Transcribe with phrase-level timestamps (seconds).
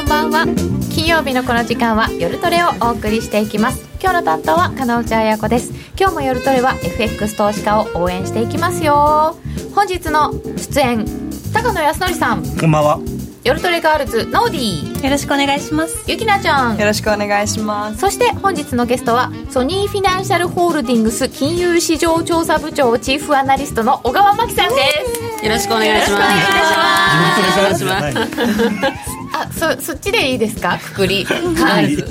[0.00, 0.46] こんばんは。
[0.94, 3.86] 金曜日のこの時間は夜トレをお送りしていきます。
[4.00, 5.72] 今日の担当は金内彩子です。
[5.94, 9.36] 今日も夜トレは FX 投資家を応援していきますよ。
[9.74, 11.04] 本日の出演
[11.52, 12.42] 高野康則さん。
[12.42, 12.98] こんばんは。
[13.44, 15.04] 夜トレガールズノーディー。
[15.04, 16.02] よろしくお願いします。
[16.06, 16.78] ゆきなちゃん。
[16.78, 17.98] よろしくお願いします。
[17.98, 24.76] そして本日のゲストはソニーフィナンシャルホールディングス金融市場調査部長チーフアナリストの小川真紀さんで
[25.38, 25.44] す。
[25.44, 27.60] よろしくお願いします。
[27.60, 29.19] よろしくお願いします。
[29.42, 30.78] あそそっちでいいですか？
[30.78, 31.24] くくり。
[31.24, 32.06] ガールズ。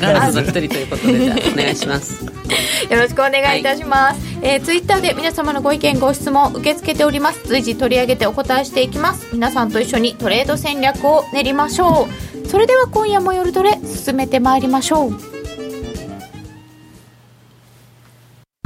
[0.00, 2.24] ガールズの一人ということで、じゃあお願いします。
[2.90, 7.40] よろしくお願いいたします、えー、ツイッターで皆様のご意見ご質問受け付けております。
[7.46, 9.26] 随時取り上げてお答えしていきます。
[9.32, 12.08] 皆さんと一緒にトレード戦略を練りましょ
[12.44, 12.48] う。
[12.48, 15.10] それでは今夜も夜トレ進めてまいりましょう。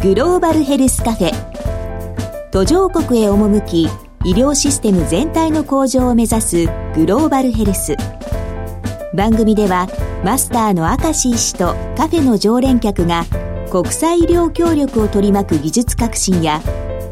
[0.02, 1.32] グローバルヘルスカフェ。
[2.52, 3.88] 途上国へ赴き
[4.24, 7.96] 医療システム全体の向上を目指すグローバルヘルス。
[9.14, 9.88] 番組では
[10.24, 13.24] マスターの明石医師とカフェの常連客が
[13.70, 16.60] 国際医療協力を取り巻く技術革新や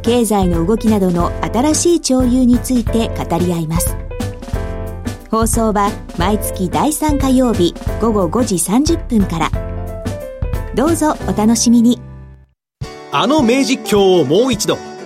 [0.02, 3.96] 経済の動きなどの新しい潮流について語り合います。
[5.30, 9.50] 放送は毎月第3火曜日午後5時30分から。
[10.76, 12.00] どうぞお楽しみに。
[13.10, 14.89] あの名実況をもう一度。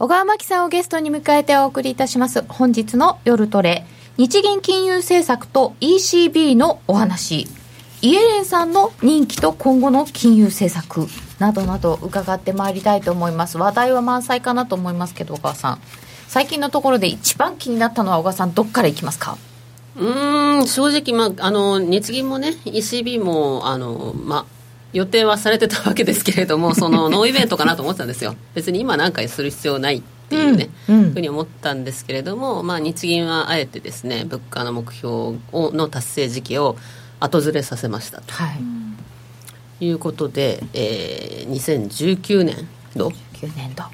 [0.00, 2.44] 小川真紀さんをゲストに迎えてお送りいたします。
[2.48, 3.84] 本日の夜トレ。
[4.16, 7.48] 日銀金融政策と ECB のお話。
[8.00, 11.08] イエレンさんの任期と今後の金融政策。
[11.40, 13.58] などなど伺ってまいりたいと思います。
[13.58, 15.80] 話題は満載かなと思いますけど小川さん。
[16.28, 19.36] 最近のところで一番気になったのは小川さんどっからいきますか？
[19.98, 24.44] うん正直、まあ、あの日銀もね ECB もあの、まあ、
[24.92, 28.34] 予定はされてたわけですけれども そのノーイベントかなと思ってたんですよ。
[28.54, 35.38] 別に今何かする必要ないっていうね、うんうん、ふうに思ったんですけれども、まあ、日銀はあえてですね物価の目標を
[35.72, 36.76] の達成時期を
[37.20, 38.52] 後ずれさせましたと、は
[39.80, 43.84] い、いうことで、えー、2019年度9年度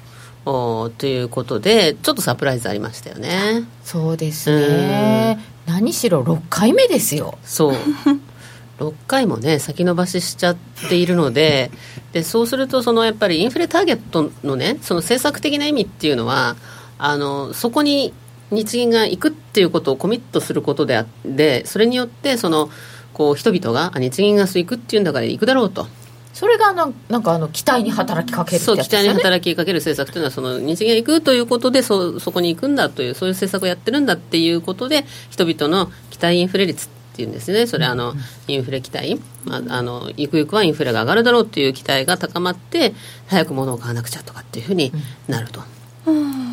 [0.45, 3.63] おということでちょっとサプライズありましたよね。
[3.83, 7.37] そうですね、何しろ6回目ですよ。
[7.43, 7.75] そう
[8.79, 10.57] 6回もね先延ばししちゃっ
[10.89, 11.71] ているので
[12.11, 16.55] でそうするとそのやっぱりインフレターゲットのねその政策的な意味っていうのは
[16.97, 18.13] あのそこに
[18.51, 22.69] 日銀が行くっていうことをコミットすることであってそれによってその
[23.13, 25.87] こう人々が日銀が行くっていうんだから行くだろうと。
[26.33, 37.65] それがなんなんかあの期待に働きかける、ね、そう期待に働きかける政策というのはその日銀が行くということでそそこに行くんだというそういう政策をやってるんだっていうことで人々の期待インフレ率っていうんですね。
[37.65, 38.13] それあの、
[38.49, 42.93] インフレ期待、まあ、あのゆくゆくはインフレが上がるだろうという期待が高まって
[43.27, 44.91] 早く物を買わなくちゃとかっていうふうに
[45.29, 45.61] なると、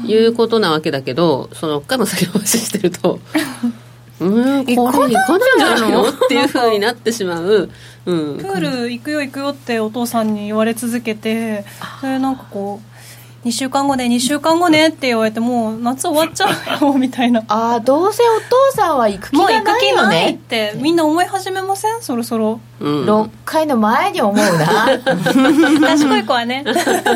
[0.06, 3.18] いうことなわけだけどその回も先延ばししてると。
[4.20, 5.10] うん、これ行かないん
[5.58, 6.08] じゃないの？
[6.08, 7.68] っていうふうになってしまう、
[8.06, 11.64] うん、プール行くよ行くよってお父さんに言われ続けて
[12.00, 12.91] それなんかこう
[13.44, 16.46] 2週間後ね2週間後ねって言われてもう夏終わっちゃ
[16.80, 17.42] うよみたいな。
[17.48, 20.30] ああどうせお父さんは行く気がないよね。
[20.30, 22.02] ってみんな思い始めません？
[22.02, 24.98] そろそろ、うん、6回の前に思うな。
[25.80, 26.64] 賢い子はね。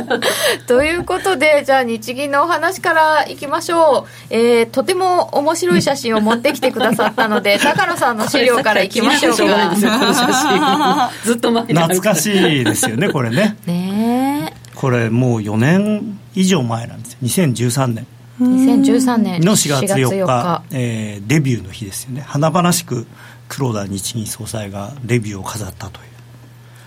[0.67, 11.11] ということでじゃあ日銀のお話からいきましょう、えー、とても面白い写真を持ってきてくださったので 高野さんの資料からいきましょうか。
[11.25, 13.57] ずっと前懐かしいですよねこれね。
[13.67, 17.19] ねこれもう4年以上前なんですよ。
[17.47, 18.07] 2013年。
[18.41, 19.41] 2013年。
[19.41, 22.21] の4月4日 ,4 日、えー、デビューの日ですよね。
[22.21, 23.07] 華々しく
[23.49, 26.07] 黒田日銀総裁がデビューを飾ったという。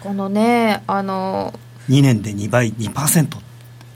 [0.02, 1.54] このねあの
[1.90, 3.28] 2年で2倍2%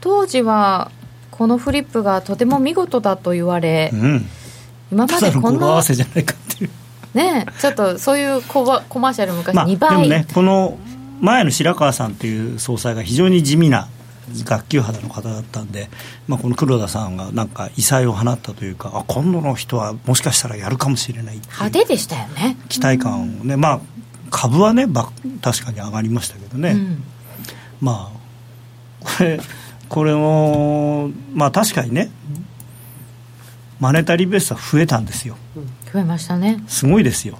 [0.00, 0.90] 当時は
[1.30, 4.26] このフリップがとても見事だと言われ、うん、
[4.92, 6.70] 今までこんな合わせじゃないかっていう。
[7.14, 10.78] ねちょっとそういうココマーシャル昔2倍、まあ、でもねこの
[11.24, 13.88] 前の白川さんという総裁が非常に地味な
[14.44, 15.88] 学級肌の方だったんで、
[16.28, 22.56] まあ、この黒田さんがなんか異彩を放ったというかあ今度の人はもしかしたらやるかもしれない派手でしたよね。
[22.68, 23.80] 期待感をね、まあ
[24.30, 24.86] 株はね
[25.40, 27.04] 確かに上がりましたけどね、うん、
[27.80, 29.40] まあこれ
[29.88, 32.10] これもまあ確かにね
[33.78, 35.36] マネタリーベースは増えたんですよ。
[35.92, 36.62] 増えましたね。
[36.66, 37.38] すごいですよ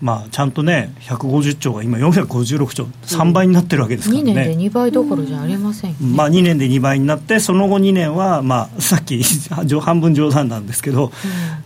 [0.00, 9.20] まあ、ちゃんとね、150兆が今、456兆、3倍になってるわけですからね、2年で2倍どころじゃありません、ね、まあ、2年で2倍になって、その後2年は、まあ、さっき
[9.80, 11.10] 半分冗談なんですけど、うん、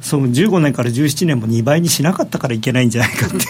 [0.00, 3.46] その15年から17年も2倍にしなかったからいけないんじゃないかって。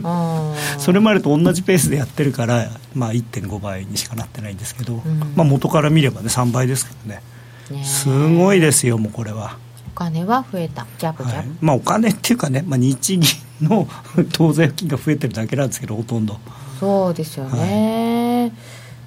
[0.78, 7.22] それまでと同じペースでやってるから、まあ、1.5倍にしかなってないんですけど、うん、まあ、元から見ればね、3倍ですからね、
[7.70, 9.58] ねすごいですよ、もうこれは。
[9.94, 13.22] お金は増えた、ジャブジャブ、はい、まあ、お金っていうかね、まあ、日銀
[13.62, 13.86] の
[14.32, 16.36] 当座預金が増えてるだけなんですけど、ほとんど。
[16.80, 18.52] そうですよね、はい、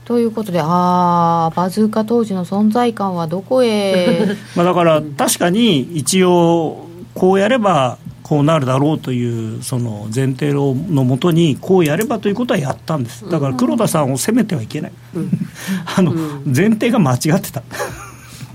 [0.05, 4.37] ということで、ああ、バズーカ当時の存在感はどこへ？
[4.55, 13.27] まあだから、確かに一応、こうやればこうなるだろうというその前提のもとにこうやればということはやったんです。
[13.29, 15.31] だから黒田さんを責めてはいけない、うん、
[15.97, 16.13] あの、
[16.45, 17.63] 前提が間違ってた。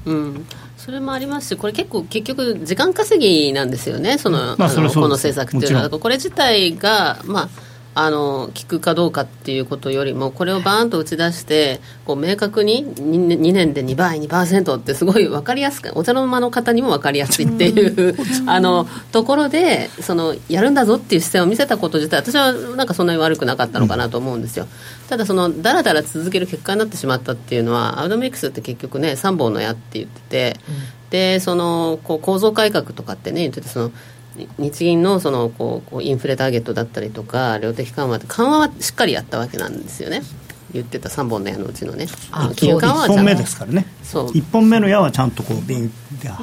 [0.07, 0.47] うん
[0.85, 7.49] それもありますし、これ結構、結局、時間稼ぎなんですよね、その、まあ、のこの政策っていうのは、これ自体が、まあ、
[7.95, 18.17] あの効くかどうかっていうことよりもこれをバーンと打ち出してこう明確に 2, 2年で2倍2%ってすごい分かりやすくお茶の間の方にも分かりやすいっていう
[18.47, 24.67] あのところでそのやるんだぞっていう姿勢を見せたこと自体私はなんかそんなに悪くなかったのかなと思うんですよ、
[25.09, 30.57] ただそのだらだら続ける結果になってしまったっていうのはアウドミックスって結局ね3本の矢って言ってて、
[31.11, 33.93] でそのこう構造改革とかってね言っててその
[34.59, 40.23] 日銀のそのこうインフレターゲットだったりとか量的緩和って緩和はしっかりやったわけなんですよね。
[40.73, 42.07] 言ってた3本の矢のうちのね。
[42.57, 43.87] 金融緩和は1本目ですからね。
[44.03, 44.27] そう。
[44.31, 45.93] 1本目の矢はちゃんとこうビン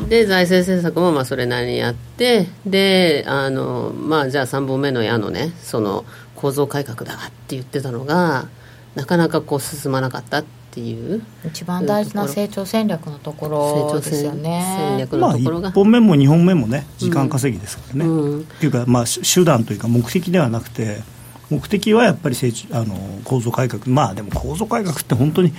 [0.08, 6.06] で財政政策もまあそれなりにやってであのまあじゃあ3本目の矢のねその
[6.36, 8.48] 構造改革だって言ってたのが
[8.96, 11.22] なかなかこう進まなかったっていう。
[11.46, 13.48] 一番大事な成長戦略のとこ
[13.94, 14.76] ろですよね。
[14.78, 18.12] 戦略のところが、まあ、1本目も2本目もね時間稼ぎですからね、うん。
[18.12, 21.02] うん、っていうか、まあ、手段というか目的ではなくて
[21.50, 23.86] 目的はやっぱり成長あの構造改革。
[23.88, 25.54] まあでも構造改革って本当に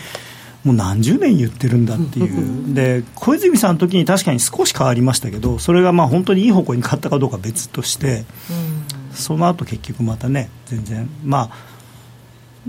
[0.65, 2.75] もう何十年言ってるんだっていう。
[2.75, 11.80] で小泉さんの時に確かに少し変わりましたけどそれがまあ本当にいい方向に変わったかどうか別として、うん、その後結局またね全然まあ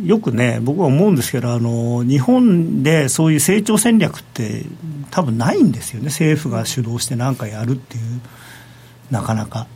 [0.03, 4.63] よくね、僕は思うんですけどあの、日本でそういう成長戦略って
[5.09, 8.21] 多分ないんですよね、政府が主導して何かやるっていう、
[9.09, 9.67] なかなか。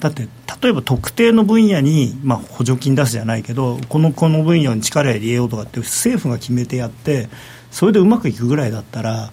[0.00, 0.28] だって
[0.62, 7.28] 例えば特定の分野に、まあ、補助金出すじゃないけどこのこの分野に力入れようとかって政府が決めてやって
[7.70, 9.32] それでうまくいくぐらいだったら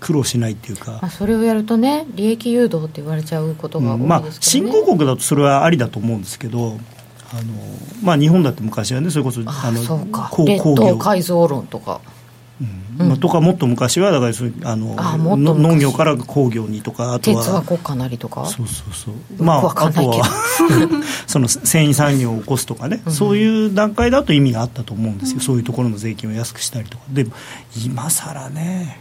[0.00, 6.78] 苦労しないっていうか、まあ、それをやるとね利益誘導って言われちゃうことが多いですけど、ね、まあ、新興国だとそれはありだと思うんですけど
[7.32, 7.42] あの
[8.02, 10.44] まあ、日本だって昔はねそれこそあの工
[10.74, 10.96] 業。
[10.96, 12.00] 改造論とか。
[12.60, 13.08] うん。
[13.08, 18.46] まあ、とかもっと昔はだからあのあ農業から工業にとかあとは鉄は国家なりとか？
[18.46, 19.42] そうそうそう。
[19.42, 20.24] まああとは
[21.28, 27.04] その繊維産業を起こすとかね、うん、そういう段階だと意味があったと思うんですよ、うん、そういうところの税金を安くしたりとか。
[27.10, 27.32] でも
[27.86, 29.00] 今更ね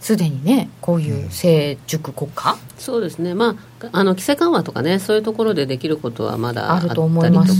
[0.00, 3.34] すでにねこういう成熟国家、そうですね。
[3.34, 7.08] まああの規制緩和とかねそういうところでできることはまだあったりと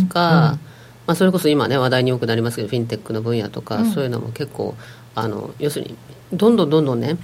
[0.09, 0.59] か
[1.07, 4.77] まあ、それこそ今ね話題によくなりますけどフィンテックの分野とか、うん、そういうのも結構
[5.17, 5.97] あの要するに
[6.33, 7.17] どんどんどんどんね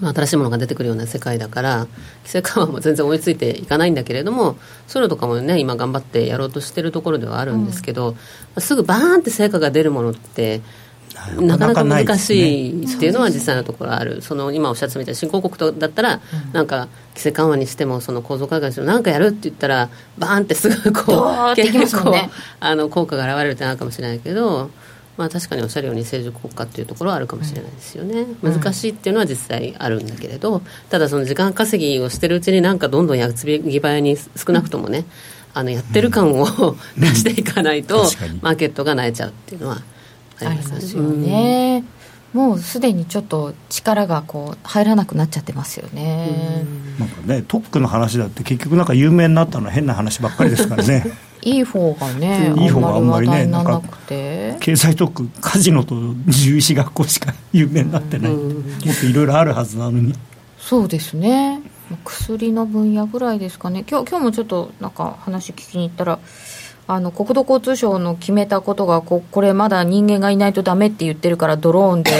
[0.00, 1.90] 新しいものが出てくるような世界だから規
[2.26, 8.14] 制緩和も全然追いついていかないんだけれどもそういうのとかもね今頑張ってやろうとしてるところではあるんですけど、
[8.54, 10.62] うん、すぐバーンって成果が出るものって
[11.40, 16.20] なかなか難しいっていうのは実際のところある、その今おっしゃったみた新興国とだったら、
[16.52, 22.14] なんか規制緩和にしてもその構造改革にしても何かやるって言ったらバーンってすぐこう結構、
[22.60, 24.70] あの効果が現れるってなるかもしれないけど。
[25.16, 35.04] まあ、確かにおっしゃるように成熟国家っていうところはあるかもしれないですよね、うん、難しいっていうのは実際あるんだけれどただその時間稼ぎをしてるうちになんかどんどんやつぎ早に少なくともね
[35.54, 36.46] あのやってる感を
[36.96, 39.82] 出していかないと、マーケットが萎えちゃうっていうのは
[40.46, 41.84] ありますよね、
[42.34, 46.64] うん、もうすでにちょっと力がこう入らなくなっちゃってますよね、
[46.98, 51.04] なんかねトックの話だって結局なんか有名になったのは変な話ばっかりですからね。
[51.44, 58.60] いい方がねいい方があんまりねなんか経済特区カジノと獣医師学校しか有名になってない、もっ
[59.00, 60.14] といろいろあるはずなのに。
[60.56, 61.60] そうですね。
[62.04, 63.84] 薬の分野ぐらいですかね。
[63.90, 66.20] 今日今日もちょっとなんか話聞きに行ったら
[66.94, 72.10] あの国土交通省の決めたことがここれまだ人間がいないとダメって言ってるからドローンで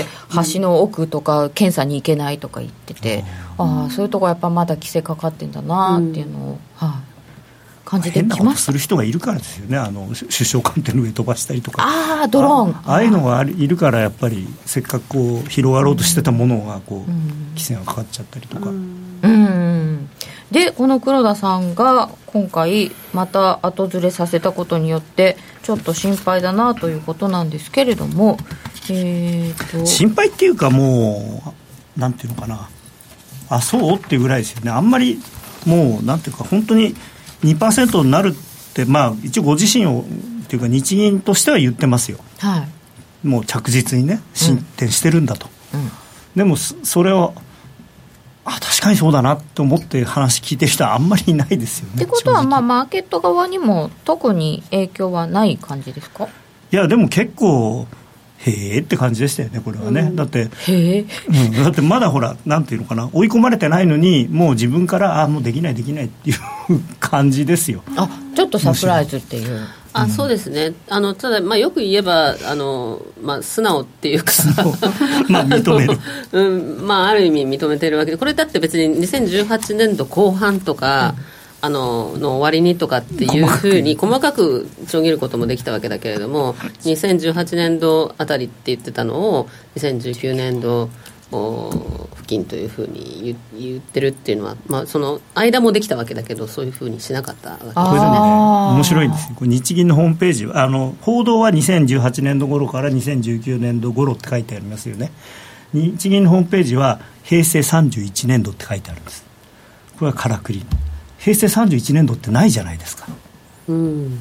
[0.54, 3.24] 橋の奥とか検査に行けないとか言ってて、
[3.58, 7.02] ああそういうとこやっぱまだ規制かかってんだなっていうのを、はい、あ、
[7.84, 9.76] 感じてきましする人がいるからですよね。
[9.76, 11.82] あの首相官邸の上飛ばしたりとか。
[11.82, 12.90] ああドローン。
[12.90, 17.42] ああいうのがいるからやっぱりせっかくこう広がろうとしてたものがこう、うん。
[17.52, 19.12] 規制がかかっちゃったりとか、うん
[20.52, 28.36] でこの黒田さんが今回また後ずれさせたことによってちょっと心配だなということなんですけれども
[28.90, 29.86] えー、と。
[29.86, 31.42] 心配っていうかも
[31.96, 32.68] うなんていうのかな。
[33.48, 34.70] あそうっていうぐらいですよね。
[34.70, 35.20] あんまり
[35.66, 36.94] もうなんていうか本当に
[37.44, 40.00] 2%になるってまあ一応ご自身を
[40.44, 42.18] っていうか日銀としては言ってますよ。
[42.38, 42.66] は
[43.24, 43.26] い。
[43.26, 45.90] もう着実にね進展してるんだと、うん。
[46.34, 47.34] でもそそれを
[48.44, 51.94] あ確かにそうだなと思って話聞いてる人はあんまりいないですよね。
[51.96, 56.28] ってことは、まあ、マーケット側にも特に影響はない感じですか？
[56.72, 57.86] いやでも結構
[58.38, 66.36] へえって感じでしたよねこれはね、だってへえうん、だってまだほら、なんていうのかな、追い込まれてないのに、もう自分から、あもうできない、できないっていう
[66.98, 67.84] 感じですよ。
[67.96, 69.60] あちょっとサプライズっていう
[69.92, 70.74] あそうですね。
[70.88, 74.32] あのただ、まあ、よく言えばあの、まあ、素直っていうか
[75.28, 75.98] まあ認める。
[76.32, 81.14] うんまあ、ある意味認めてるわけでこれだって別に2018年度後半とか、
[81.64, 84.66] あのの終わりにとかっていうふうに細かく。
[84.88, 90.88] ちょぎることもできたわけだけれども2018年度あたりって言ってたのを2019年度お
[92.14, 98.06] 付近というふうに言言ってるっていうのは、まあ、その間もできたわけだけどそういうふうにしなかったわけですあこれね、
[98.76, 105.10] 面白いんですよ、これ日銀のホームページはあの、報道は2018年度頃から2019年度頃って書いてありますよね、
[105.72, 109.24] 日銀のホームページは平成31年度って書いてあるんです、
[109.98, 110.64] これはからくり、
[111.18, 113.06] 平成31年度ってないじゃないですか、
[113.68, 114.18] うん。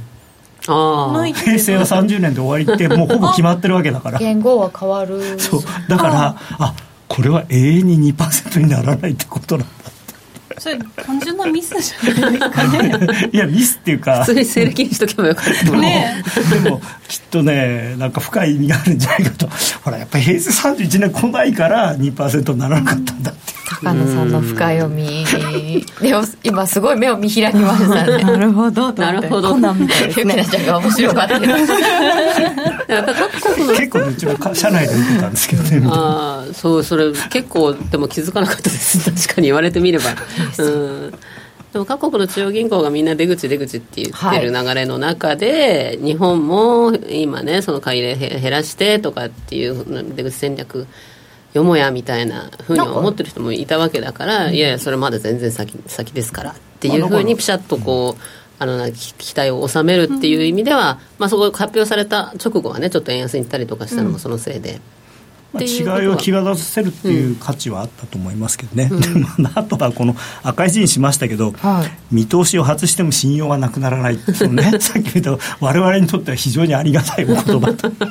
[0.68, 4.20] あ平成は30年で終わりって、もうほぼ決まってるわけだから。
[4.20, 5.40] 言語は変わる。
[5.40, 5.62] そう。
[5.90, 6.76] だからあ
[7.12, 9.74] これは永遠に2%にならないってことなんだ。
[10.62, 12.90] それ単純なミスじゃないですかね。
[12.90, 16.24] だいやミスっていうか普通に西暦にしとけばよかったね
[16.64, 19.50] でもきっとねなんか深い意味があるんじゃないかと。
[19.84, 25.26] ほらやっぱり平成31年来ないから2%にならなかったんだって高野さんの深読み。
[26.00, 28.24] でも今すごい目を見開きましたね。
[28.24, 28.94] なるほど。
[28.94, 29.54] なるほど。
[29.54, 31.40] コナンみたいですゆきなねちゃんが面白かった。
[32.92, 35.82] 結構ねうちもか社内で見てたんですけどね。
[35.90, 39.10] ああそうそれ結構でも気づかなかったです。
[39.10, 40.06] 確かに言われてみれば
[40.60, 41.14] うん。
[41.74, 50.86] でも各国の中央銀行がみんな出口出口って言ってる流れの中で、日本も今ねその買い入れへ減らしてとかっていう出口戦略
[51.54, 56.52] よもやみたいなふうに思ってる人もいたわけだからいやいやそれまだ全然先先ですから。
[56.52, 58.22] っていうふうにピシャッとこう
[58.60, 64.72] あのな期期待を収めるっていう意味では、まあ、そこ発表された直後はねちょっと円安に行ったりとかしたのもそのせいで。
[64.72, 64.82] うこ
[65.60, 66.02] とは。
[66.02, 71.92] 違いを際立たせるっていう価値はあったと思いますけどね、でも あとはこの赤い字にしましたけど、はい。
[72.12, 77.92] 見通しを外しても信用はなくならないっていうのね さっき言った我々にとっては非常にありがたいお言葉と。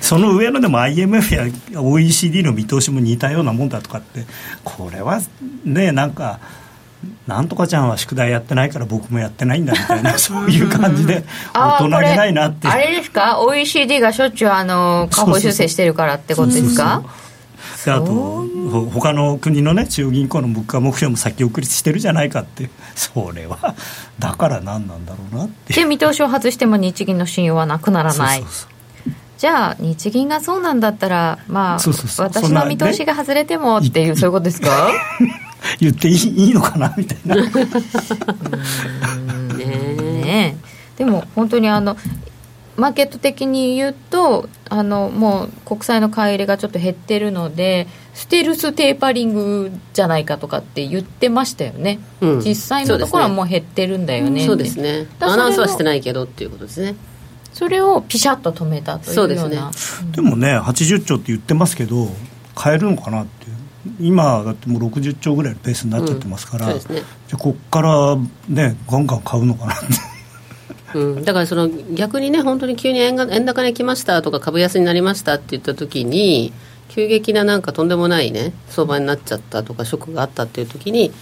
[0.00, 4.24] その上のでも IMF や OECD の見通しも似たようなもんだとかって
[4.64, 5.20] これは
[5.66, 6.38] ねなんか
[7.28, 12.66] なんとかちゃんは宿題やってないから僕もやってないんだみたいな そういう感じで大人げないなって。
[12.68, 17.02] あれですか？OECD がしょっちゅうあの下方修正してるからってことですか？
[17.84, 22.70] であとほ他の国のね中央銀行の物価目標も先送りしてるじゃないかって。
[22.94, 23.74] それは
[24.18, 28.38] だから何なんだろうなってで見通しを外しても日銀の信用はなくならない。
[28.40, 29.12] そうそうそう。
[29.38, 32.26] じゃあ日銀がそうなんだったらまあそうそうそう。
[32.26, 34.90] 私の見通しが外れてもっていうそういうことですか？
[35.80, 37.36] 言っていいいいのかなみたいな。
[39.56, 40.56] ね
[40.96, 41.96] でも本当にあの
[42.76, 52.40] マーケット的に言うとあのもう国債の買い入れがちょっと減ってるのでステルステーパリングじゃないかとかって言ってましたよね、うん。
[52.40, 54.46] 実際のところはもう減ってるんだよね。
[54.46, 55.06] そうですね。
[55.18, 56.94] だからアナウンスはしてないけどっていうことですね。
[57.52, 59.72] それをピシャッと止めたというような。
[59.72, 62.08] そうでもね80兆って言ってますけど
[62.54, 63.46] 買えるのかなって。
[63.50, 63.57] いう
[64.00, 66.80] 今だってもう60兆ぐらいのペースになっちゃってますから、うんね。
[66.84, 67.02] じゃ
[67.34, 68.16] あこっから
[68.48, 69.86] ねガンガン買うのかなって。
[70.94, 76.52] うん、だからその逆にね本当に急に円が円高に来ましたとか株安になりましたって言った時に
[76.88, 81.12] 急激ななんかとんでもないね相場になっちゃったとかショックがあったっていう時に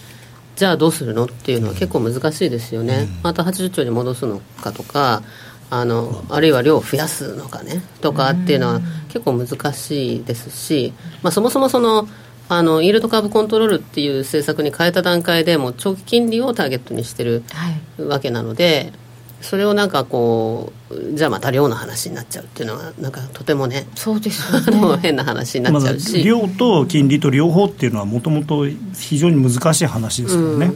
[0.55, 5.21] じゃあどうするのっていうのは結構難しいですよね、また80兆に戻すのかとか
[5.69, 12.07] あのあるいは量を増やすのかねとかっていうのは結構難しいですし、まあ、そもそもその
[12.49, 18.03] あのイールドカーブコントロールっていう政策に変えた段階でもう長期金利をターゲットにしてるはい。
[18.03, 18.93] わけなので
[19.41, 24.77] それをなんかこうじゃあまた量の話になっちゃうっていうのはなんかとてもねそうですね。
[24.81, 30.73] の変な話になっちゃうし、量と金利と両方っていうのはもともと非常に難しい話ですからね、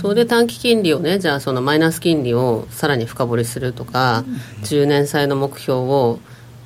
[0.00, 4.24] それで短期金利をねじゃあそのマイナス金利をさらに深掘りするとか、
[4.64, 6.18] 10年債の目標を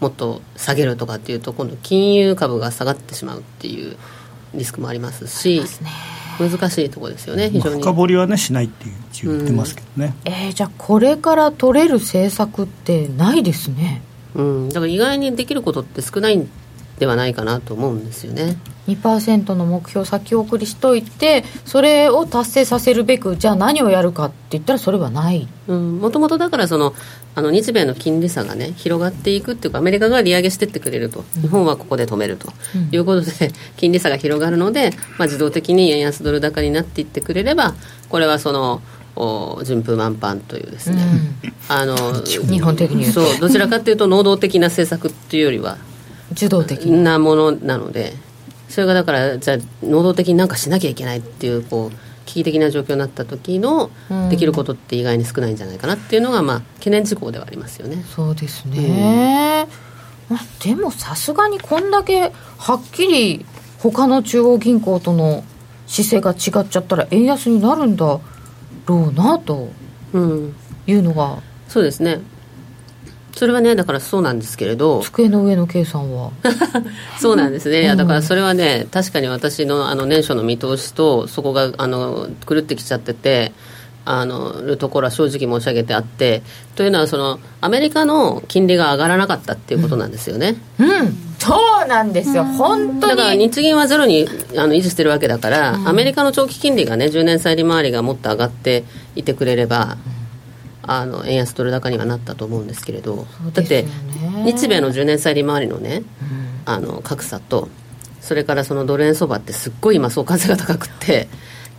[0.02, 3.97] もっと下げるとかっていうと今度金融株が下がってしまうっていう
[4.52, 5.62] リスクもありますし
[6.40, 14.02] 難しいところですよね非常に、まあ、深掘りはねしないっていう一応言ってますけどね、うん、えー、じゃあこれから取れる政策ってないですね。
[14.35, 14.68] うん。
[14.71, 16.49] だから意外にできることって少ないん
[17.02, 18.56] ではないかなと思うんですよね。
[18.87, 25.49] 2%の目標先送りしといてそれを達成させるべくじゃあ何をやるかって言ったらそれはない。
[25.66, 26.94] もともとだからその
[27.35, 32.52] あの日米の金利差がね広がっていくっていうかアメリカが利上げしてってくれると、日本はここで止めると。
[32.92, 37.75] いうことで、金利差が広がるので、まあ、自動的に円安ドル高になっていってくれれば
[38.09, 38.80] これはその
[39.16, 41.02] お順風満帆というですね、
[41.44, 45.76] うん、あの日本的にそうどちらかというと能動的な政策っていうよりは
[46.33, 47.19] 受動的な。
[47.19, 48.15] ものなので
[48.69, 53.91] それがだからじゃあ能動的になんかしなきゃいけないっていうこう危機的な状況になった時の
[54.31, 58.03] できることって意外に少ないんじゃないかなっていうのが、まあ、懸念事項ではありますよね。
[58.15, 59.67] そうですね、
[60.31, 63.45] うん、でもさすがにこんだけはっきり
[63.79, 65.45] 他の中央銀行との
[65.87, 66.31] 姿勢が
[66.62, 68.21] 違っちゃったら円安になるんだ
[68.87, 69.69] ろうなと
[70.15, 72.21] いうのが、うん、そうですね
[73.35, 75.01] それはねだからそうなんですけれど。
[75.03, 76.31] 机の上の計算は？
[77.21, 83.53] そうなんですね、うん、だからそれはね確かに私のあの年初の見通しとそこがあの狂ってきちゃってて
[84.05, 86.43] あのるところは正直申し上げてあって
[86.75, 90.57] というのはそのアメリカの金利が上がらなかったっていうことなんですよね。
[90.79, 93.17] うん、うん、そうなんですよ、本当に。
[93.17, 98.85] だから日銀はゼロにあの維持してるわけだから、うん、アメリカの長期金利がね10年債利回りがもっと上がって
[99.15, 99.97] いてくれれば、
[100.83, 103.85] あの円安ドル高にはなったと思うんですけれど、ね、だって
[104.45, 107.69] 日米の10年債利回りのね、うん、あの格差と
[108.21, 111.29] それからそのドル円相場ってすっごい今相関性が高くて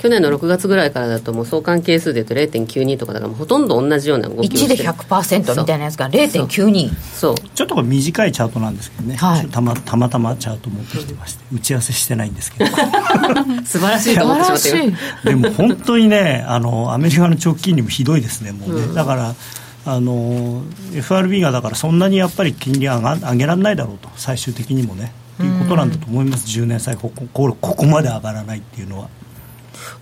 [0.04, 7.36] 去年の6月ぐらいからだともう相関係数でいうと0.92とかだからほとんど同じような動きをして1で100%みたいなやつが0.92そう。
[7.56, 12.70] ちょっと短いチャートなんですけどね、はい、たまたまたまチャート持ってきてまして打ち合わせしてないんですけど。
[13.64, 14.92] 素晴らしいと思ってしまっ
[15.24, 19.36] てでも本当にねあのアメリカの長期金利もひどいですねもうね、うん、だから
[19.86, 25.14] あの FRB がだからそんなにやっぱり金利上が上げられないだろうと最終的にもね。
[25.38, 27.26] ということなんだと思います、10年債ここ
[27.60, 29.10] ここまで上がらないっていうのは。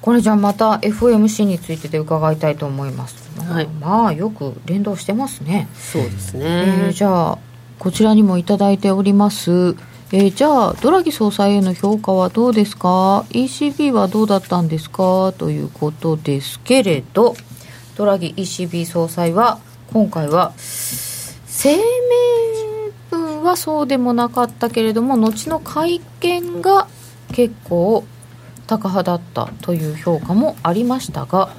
[0.01, 5.67] これじゃあまた FOMC についてで伺いたいと思います、はい、まあよく連動してますね。
[5.73, 6.45] そうですね、
[6.87, 7.37] えー、じゃあ
[7.79, 9.75] こちらにも頂いております。
[10.13, 15.33] えー、じゃあドラギ総裁への評価はどうですか？ECB はどうだったんですか？
[15.37, 17.35] ということですけれど
[17.95, 19.59] ドラギ ECB 総裁は
[19.93, 21.81] 今回は声明
[23.09, 26.87] 文はそうでもなかったけれども後の会見が
[27.33, 28.03] 結構
[28.77, 31.49] 高派だったという評価もありましたが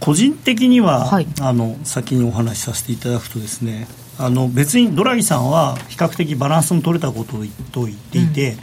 [0.00, 3.86] 個人的には、はい、あの先にお話しさせていただくとですね
[4.18, 7.38] あの別にドラギさんは比較的バランスの取れたこと
[7.72, 8.56] と言っていて、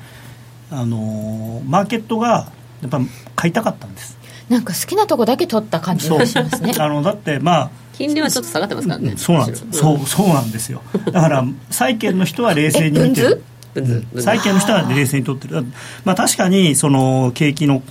[0.72, 3.00] うん、あのマーケットがやっぱ
[3.36, 4.18] 買いたかったんです。
[4.48, 6.74] なんか好きなとこだけ取った感じがしますね。
[6.78, 9.14] あのだってまあ金利はちょっと下がってますからね。
[9.18, 10.82] そうなんです、うん、そうそうなんですよ。
[11.06, 15.64] だから債券の人は冷静に見てる債券の人は冷静に取ってる、
[16.04, 17.82] まあ、確かにその景気の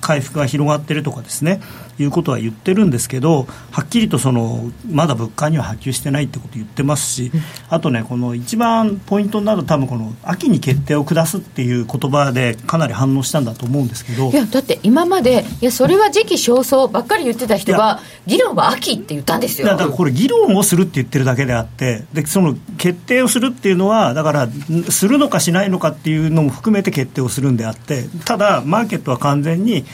[0.00, 1.60] 回復が広がってるとかですね。
[1.98, 7.32] いうことは言ってるんですけどはっきりとそのまだ物価には波及してないってこと言ってますし、
[7.68, 14.30] あとねこの一番ポイントになる多分この秋に決定を下すっていう言葉でかなり反応したんだと思うんですけど。
[14.30, 19.68] いやだって今までいやそれは時期尚早ばっかり言ってた人が議論は秋って言ったんですよ。
[19.68, 24.48] だからこれ議論をするって言ってるだけであってでその決定をするっていうのはだから
[24.96, 29.84] するのかしないのかっていうのも含めて決定をするんであってただマーケットは完全に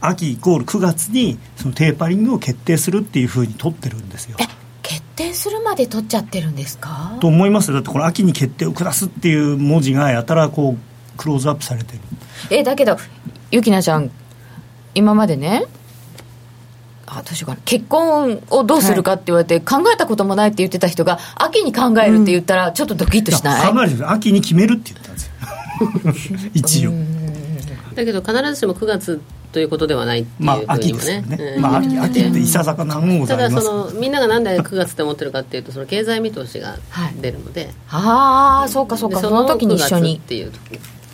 [0.00, 4.36] 秋イコール9月にそのテーパリングを決定するっていうふうに取ってるんですよ。
[4.82, 7.16] 決定するまで取っちゃってるんですか？
[7.20, 12.00] と思いますだってこの秋に決定を下すっていう文字がやたらこうクローズアップされてる。
[12.50, 12.96] えだけど
[13.50, 14.10] ゆきなちゃん
[14.94, 15.64] 今までね
[17.06, 26.38] あどうしようかな結婚をどうするかって言われて、考えたこともないって言ってた人が秋に考えるって言ったらちょっとドキッとしない、うん、考える秋に決めるって言ったんですよ。
[26.54, 26.92] 一応。
[27.94, 29.20] だけど必ずしも9月
[29.52, 33.54] ということではないっていうふうにもね,、まあ、秋ですね、まあ、秋秋っていささか何もございます。
[33.54, 36.76] ただそのみんながなんで9月って思ってるかっていうとその経済見通しが
[37.20, 39.20] 出るので、はい、ああそうかそうか。
[39.20, 40.16] その時に一緒に。
[40.16, 40.52] っていう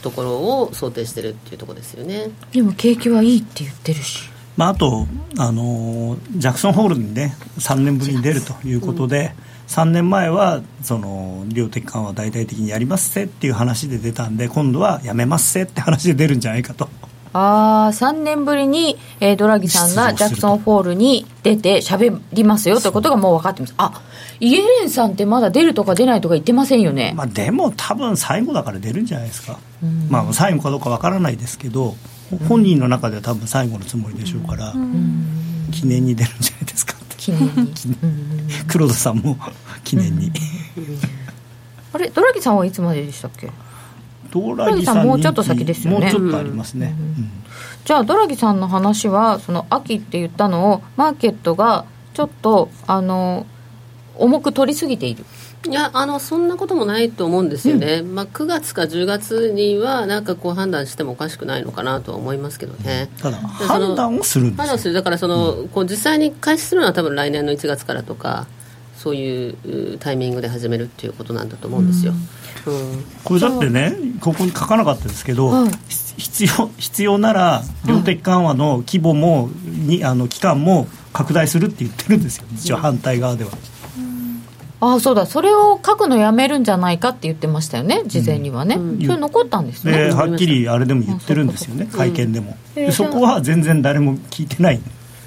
[0.02, 0.30] ところ
[0.62, 2.30] を想定してるっていうところですよね。
[2.52, 4.29] でも景気はいいって言ってるし
[4.60, 5.06] まあ、あと、
[5.38, 9.32] あのジャクソンホールにね3年ぶりに出るということで、
[9.68, 16.90] うん、3年前はその量的緩和大々的にやりますせっていう話で出たんで今度はやめますせって話で出るんじゃないかと。
[17.32, 23.74] ああ3年ぶりに、えー、ドラギさんがジャクソンホールに出て喋りますよということがもう分かってます。
[23.78, 24.02] あ
[24.40, 29.58] イエレンさんってまだ出るとか出ないとか言ってませんよね、まあ、でも多分最後だから出るんじゃないですか、
[30.08, 31.94] まあ、最後かどうか分からないですけど
[32.48, 34.72] 本人の中では多分最後のつもりでしょうから、
[35.72, 36.94] 記念に出るんじゃないですか。
[37.16, 37.50] 記念に。
[38.68, 39.36] 黒田さんも
[39.84, 40.30] 記念に、
[41.92, 43.50] あれドラギさんはいつまででしたっけ？
[44.30, 46.00] ドラギさんもうちょっと先ですよね。
[46.00, 46.94] もうちょっとありますね、
[47.84, 53.46] じゃあドラギさんの話はその秋って言ったのをマーケットがちょっとあの
[54.16, 55.24] 重く取りすぎている
[55.68, 64.94] いやあのそんなこともないと思うんですよね、うん、まあ、9月か10月にはなんかこう判断してもおかしくないのかなとは思いますけどね、ただ判断をするんです判断する。
[64.94, 68.46] だからその、うん、こう実際に開始するのは多分来年の1月からとか
[68.96, 72.12] そういうタイミングで始めるっていうことなんだと思うんですよ、
[72.66, 75.52] うん、これだってねここに書かなかったですけど、
[76.16, 82.44] 必要必要なら量的緩和の規模も、にあの期間も拡大するって言ってるんですよ。
[82.54, 83.50] 一応反対側では。
[84.80, 85.26] ああそうだ。
[85.26, 88.02] それを書くのやめるんじゃないかって言ってましたよね。
[88.06, 90.10] 事前にはね、うん、それ残ったんですね。
[90.10, 91.86] はっきりあれでも言ってるんですよね。
[91.86, 94.80] 会見でも、うん、そこは全然誰も聞いてない。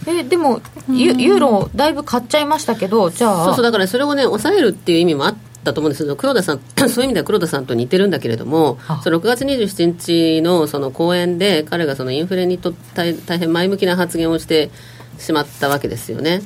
[0.08, 3.46] えでもユユーロだいぶ買っちゃいましたけどじゃあ。
[3.46, 14.72] そうそうだからそれをね抑えるっていう意味もあったと思うんですけど黒田さん そういう意味では黒田さんと似てるんだけれどもその6月27日のその講演で彼がそのインフレにと大大変前向きな発言をして
[15.20, 16.42] しまったわけですよね。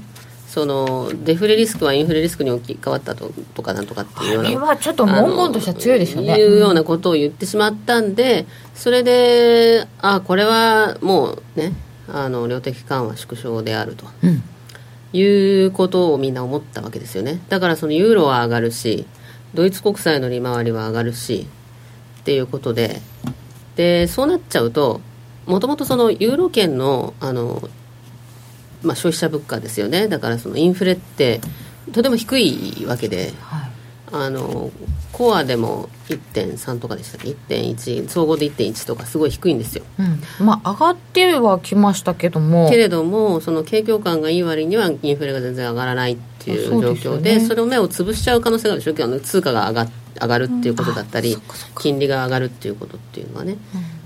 [0.57, 6.35] そのデフレリスクはインフレリスクに置き換わったととかなんとかっていうようなはちょっと文言としては強いですよね。
[6.35, 11.73] いうようなことを言ってしまったんでそれであこれはもうね
[12.11, 14.41] あの量的緩和縮小であると、うん、
[15.13, 17.39] いうことをみんな思ったわけですよね。
[17.49, 19.05] だからそのユーロは上がるし
[19.53, 21.45] ドイツ国債の利回りは上がるし
[22.21, 22.99] っていうことで。
[23.75, 25.01] でそうなっちゃうと
[25.45, 27.69] もともとそのユーロ圏のあの
[28.87, 30.07] まあ、消費者物価ですよね。
[30.07, 31.41] だからそのインフレって
[31.93, 33.69] とても低いわけで、はい、
[34.11, 34.71] あの
[35.11, 42.69] コアでも1.3とかでしたっけ？1.1総合で1.1とかすごい低いんですよ、うん、まあ上がってはきましたけども。
[42.69, 49.19] けれどもその景況感がいい割にはインフレが全然上がらないっていう状況で、ね、それを目を潰しちゃう可能性があるでしょ？
[49.19, 49.87] 通貨が上が
[50.21, 51.41] 上がるっていうことだったり、うん、
[51.79, 53.57] 金利が上がるっていうことっていうのはね、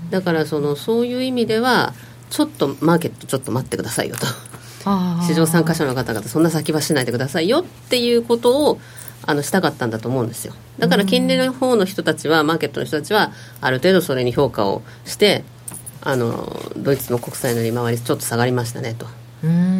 [0.04, 1.94] うん、だからそのそういう意味では
[2.30, 4.26] ちょっとマーケットちょっと待ってくださいよと
[5.22, 8.80] 市場参加者の方々そんな先走しないでくださいよっていうことを
[9.24, 10.54] あのしたかったんだと思うんですよ。
[10.78, 15.44] だから金利の方の人たちはマーケットの人たちはある程度それに評価をして
[16.00, 19.06] あのドイツの国債の利回りちょっと下がりましたねと。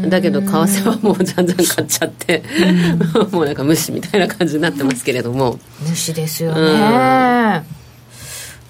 [0.09, 2.43] だけど為替はもうじゃんじゃん買っちゃって
[3.31, 5.59] もうなんか無視みたいな感じになってますけれども。
[5.89, 7.63] 無視ですよね、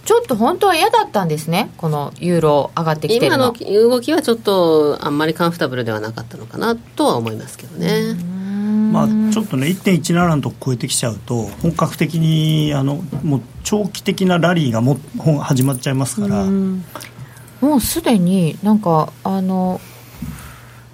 [0.04, 8.14] ちょっと本当は嫌だったんですね、このユーロ上がってきて今の動きはちょっとあんまりカンフタブルではなかったのかなとは思いますけどね。
[8.92, 14.98] まあ、ちょっとね1.17のとこ超えてきちゃうと本格的にあのもう長期的なラリーがも
[15.40, 16.44] 始まっちゃいますから。
[16.44, 19.80] もうすでになんかあの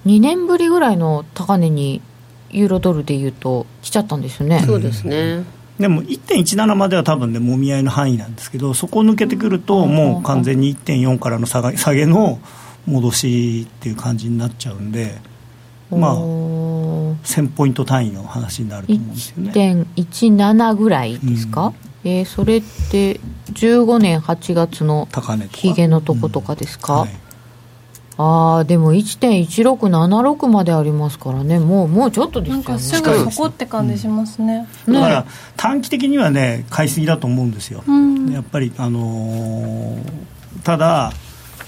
[0.07, 2.03] 2年ぶりぐらいの高値に
[2.51, 4.63] ユーロドルでいうと来ちゃったんですよね。
[4.65, 5.45] そうですね、
[5.79, 12.41] でも1.17までは多分ねもみ合いの範囲なんですけどそこを抜けてくるともう完全に1.4からの下げ下げの
[12.87, 15.17] 戻しっていう感じになっちゃうんで
[15.91, 19.53] まあ1000ポイント単位の話になると思うんですよね。
[19.97, 23.21] 1.17ぐらいですか、うん、えー、それって
[23.53, 25.09] 15年8月の
[25.53, 27.01] ひげのとことかですか、うん。
[27.01, 27.28] はい
[28.19, 31.61] ああでも1.1676までありますからね。
[31.61, 32.65] もうもうちょっとですよね。
[32.65, 35.27] なんかすぐそこって感じしますね、うん、だから
[35.57, 41.13] 短期的にはね買いすぎだと思うんですよ、うん、やっぱりあのー、ただ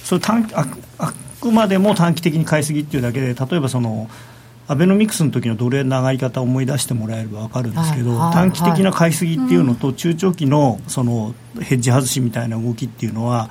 [0.02, 0.66] それ短あ
[0.98, 4.08] あくまでも短期的に買いすぎっていうだけで例えばその
[4.66, 13.50] アベノミクスの時のドル円の上がり方を思い出してもらえれば分かるんですけど、はいはいはい、短期的な買いすぎっていうのと中長期のそのヘッジ外しみたいな動きっていうのは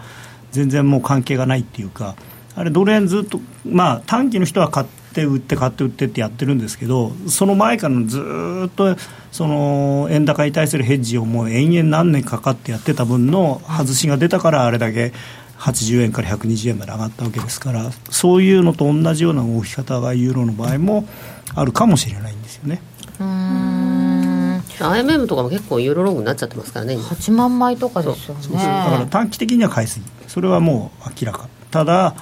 [0.51, 2.15] 全然もう関係がないっていうか
[2.59, 8.21] あれドル円ずっと、まあ、短期の人は買って売って買って売ってってやってるんですけどその前からず
[8.67, 8.97] っと
[9.31, 15.13] その円高に対するヘッジをもう延々何年かかってやってた分の外しが出たからあれだけ
[15.59, 21.07] 80円から120円まで上がったわけですからそういうのと同じような動き方がユーロの場合も
[21.55, 22.81] あるかもしれないんですよね。
[23.21, 24.63] うん。
[24.79, 28.53] IMM とかも結構ユーロロングになっちゃってますからね8万枚とかですよね。
[28.53, 30.05] だから短期的には買いすぎ。
[30.27, 31.47] それはもう明らか。
[31.71, 32.15] ただ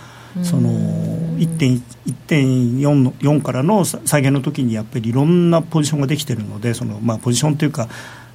[0.43, 0.69] その
[1.37, 7.87] 1.4からの再現の時にやっぱりいろんなポジションができてるのでその、まあ、ポジションというか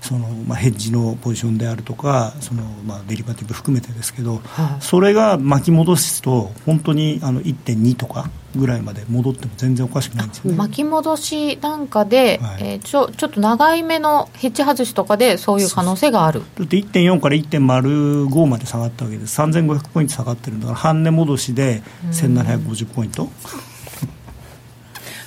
[0.02, 4.82] そのまあ、ヘッジのポジションであるとかその、まあ、デリバティブ含めてですけど、はい。
[4.82, 10.56] それが巻き戻すと本当にあの1.2とかぐらいまで戻っても全然おかしくないんですよね。
[10.56, 12.62] 巻き戻しなんかで、はい。
[12.62, 16.42] えーちょちょっと長い目のヘッジ外しとかでそういう可能性がある。
[16.58, 19.40] だって1.4から1.05まで下がったわけです。
[19.40, 23.28] 3500ポイント下がってるんだから半値戻しで1750ポイント、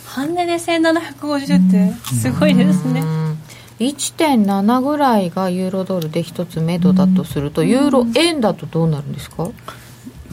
[0.05, 2.99] 半値で1750ってすごいですね。
[2.99, 3.25] うん
[3.79, 9.49] 1.7ぐらいがユーロドルで一つ目処だとすると、ユーロ円だとどうなるんですか？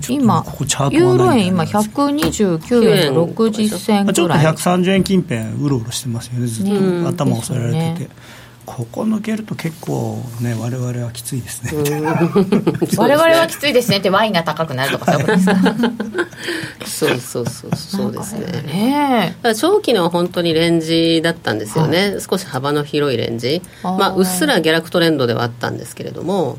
[0.08, 0.44] 今
[0.90, 8.10] ユーロ円今129円60銭ちょっとぐらい130円近辺うろうろしてますよねずっと、ね頭を押さえられてて、ですよ
[8.64, 11.72] ここ抜けると結構ね我々はきついですね、
[12.96, 13.98] 我々はきついですね。
[13.98, 15.56] ってワインが高くなるとかそうですか？
[16.86, 18.62] そうそうそうそうですね。
[18.62, 19.36] ね。
[19.42, 26.58] だから長期の本当にレンジだったんですよね、少し幅の広いレンジ、まあ、うっすら下落トレンドではあったんですけれども、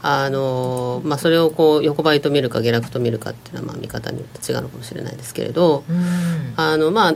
[0.00, 6.54] あのまあ、それをこう横ばいと見るか下落と見るかっていうのはまあ見方によって違うのかもしれないですけれど、うん。
[6.56, 7.14] あのまあ、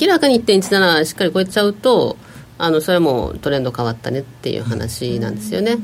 [0.00, 2.16] 明らかに1.17しっかり超えちゃうと
[2.62, 5.74] あのそれはもうトレンド変わったねっていう話なんですよね。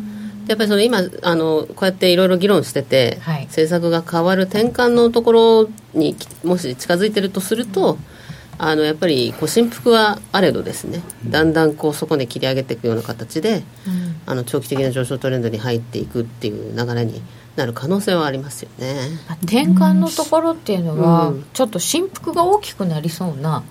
[0.47, 3.47] でやっぱりその今あのこうやっていろいろ議論してて、はい。
[3.47, 6.15] 政策が変わる転換のところに
[6.45, 7.99] もし近づいてるとすると、
[8.59, 11.03] あのやっぱりこう振幅はあれどですね。
[11.27, 13.65] だんだんこうそこで切り上げていくような形で、
[14.27, 17.21] あの長期的な上昇トレンドに入っていくっていう流れに
[17.57, 18.95] なる可能性はありますよね。
[19.27, 21.45] まあ転換のところっていうのは、うん。
[21.53, 23.65] ちょっと振幅が大きくなりそうな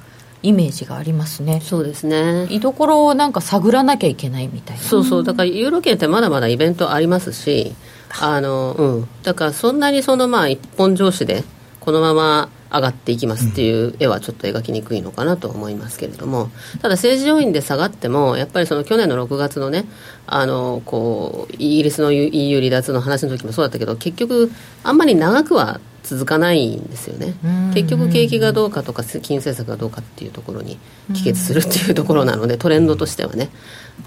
[0.44, 1.62] イメージがありますね。
[1.62, 2.48] そうですね。
[2.50, 4.84] 居所をなんか探らなきゃいけないみたいな。
[4.84, 5.24] そうそう。
[5.24, 7.74] だからユーロ圏ってまだまだイベントありますし
[8.20, 8.40] あ。
[8.40, 11.44] の、うん、だからそんなにそのまあ一本上司で
[11.80, 16.50] このまま上がっていきますっていう絵はちょっと描きにくいのかなと思いますけれども。
[16.82, 19.86] ただ政治要因で下がってもやっぱりその去年の6月のね
[20.28, 24.52] あのこうイギリスの EU 離脱の話の時もそうだったけど結局
[24.84, 27.34] あんまり長くは続かないんですよね。
[27.44, 27.74] うん。
[27.74, 30.80] 結局景気がどうかとか金融政策がどうかっていうところに
[31.14, 33.50] 帰結するっていうところなのでトレンドとしてはね。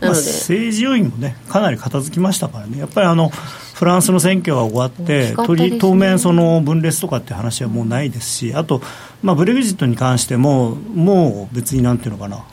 [0.00, 2.78] なまあ、ので、政治要因もねかなり片付きましたからね。
[2.78, 3.30] やっぱりあの
[3.74, 5.78] フランスの選挙が終わってね。
[5.78, 8.82] 当面その分裂とかっていう話はもうないですしあと、
[9.22, 12.44] まあ、ブレグジットに関してももう別になんていうのかな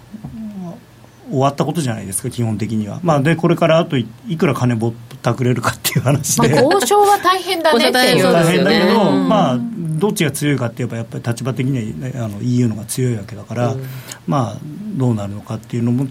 [1.30, 8.18] 終わったことじゃないですか基本的には、まあ、でこれからあといいくら金ぼったくれるかっていう話まあ、で、交渉は大変だねっていう。
[8.18, 9.30] 交渉大変だけど、うん。
[9.30, 13.76] まあ、どっちが強いかって言えばやっぱり立場的には、ね、あの EU の方が強いわけだから、
[14.26, 14.58] まあ、
[14.96, 16.08] どうなるのかっていうのも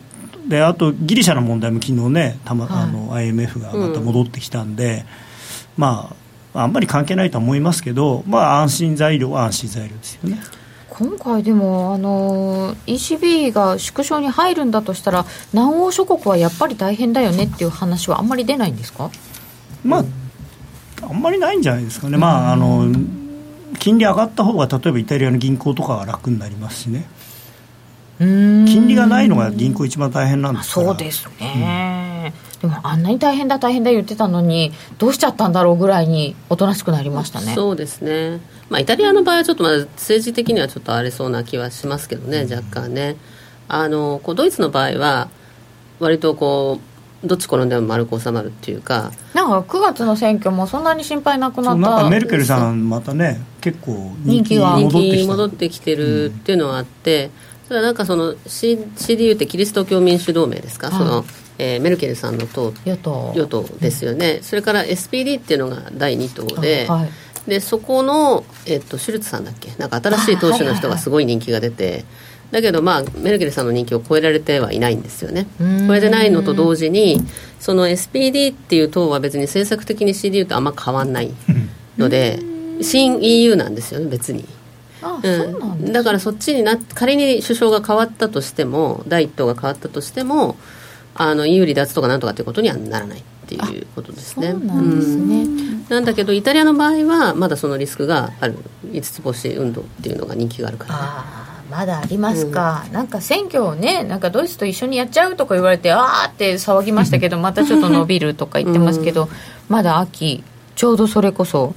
[0.48, 2.82] であとギリシャの問題も昨日ねたま、はい。
[2.84, 5.04] あの IMF がまた戻ってきたんで、
[5.76, 6.14] ま
[6.54, 10.38] あ、あんまり関係ないとは思いますけど、まあ、安心材料は安心材料ですよね。
[10.98, 19.10] 今回でもあの ECB が縮小に入るんだとしたら南欧諸国はやっぱり大変だよねっていう話はあんまり出ないんですか？
[19.84, 20.04] まあ、
[21.02, 22.86] あんまりないんじゃないですかね、まあ、あの
[23.78, 27.06] 金利上がった方が例えばイタリアの銀行とかは楽になりますしね、
[28.18, 30.86] 金金利がないのが銀行一番大変なんですから。
[30.88, 32.05] そうですね、
[32.60, 37.54] でもあんなに大変だ大変だ言ってたのにどうしちゃったんだろうぐらいにおとなしくなりましたね。
[37.54, 43.16] そうですね、まあ、イタリアの場合はちょっとまだ政治的にはちょっと荒れそうな気はしますけどね、若干ね。
[43.68, 45.28] あのこうドイツの場合は
[45.98, 46.78] 割とこ
[47.24, 49.10] うどっち転んでも丸く収まるっていうか。
[49.34, 51.80] なんか9月の選挙もそんなに心配なくなった。
[51.80, 57.30] なんかメルケルさん、またね、結構人気人気は人戻ってきた気戻ってきてるっていうのはあって、
[57.68, 60.98] ただなんかその、C、CDU ってキリスト教民主同盟ですか、はい。
[60.98, 61.24] その
[61.58, 62.72] えーメルケルさんの党。
[62.84, 63.32] 与党。
[63.34, 67.08] 与党ですよね、それから SPD っていうのが第2党で、あはい。
[67.48, 69.70] でそこの、えっと、シュルツさんだっけ？
[69.78, 72.04] なんか新しい党首の人がすごい人気が出て、
[72.50, 75.46] だけど、まあ、メルケルさんの人気を超えられてはいないんですよね。
[75.60, 75.88] うん。
[75.88, 77.20] 超えてないのと同時に
[77.60, 81.32] その SPD っていう党は別に政策的に CDU とあんま変わんない
[81.98, 82.40] ので
[82.82, 84.44] 新 EU なんですよね別に。
[85.02, 90.56] あ、うそうなんだからそっちにな仮に首相が変わったとしても第一党が変わったとしても
[91.18, 94.50] あの EU 離脱とかなんとかっていうことにはならないっていうことですね。
[94.50, 98.58] そうなんですね、うんなんだけどイタリアの場合はまだそのリスクがある
[98.90, 101.00] 五つ星運動っていうのが人気があるからね。
[101.00, 109.28] ああまだありますか、なんか選挙をねなんかドイツと一緒にやっちゃうとか言われてああって騒ぎましたけどまたちょっと伸びるとか言ってますけど、
[109.68, 110.42] まだ秋
[110.74, 111.74] ちょうどそれこそ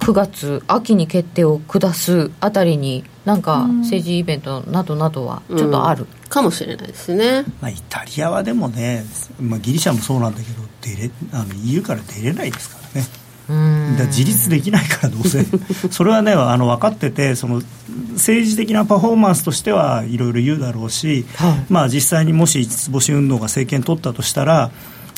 [0.00, 7.44] 9月秋に決定を下すあたりになんか政治イベントなどなどはちょっとある、かもしれないですね。
[7.60, 9.04] まあ、イタリアはでもね、
[9.40, 13.06] まあ、ギリシャもそうなんだけど出れあの EU から出れないですからね、
[13.98, 15.44] だ自立できないからどうせ。
[15.90, 17.62] それはねあの分かっててその
[18.14, 21.66] 政治的なパフォーマンスとしてはいろいろ言うだろうし、はい。
[21.68, 24.70] まあ、実際にもし五つ星運動が政権取ったとしたら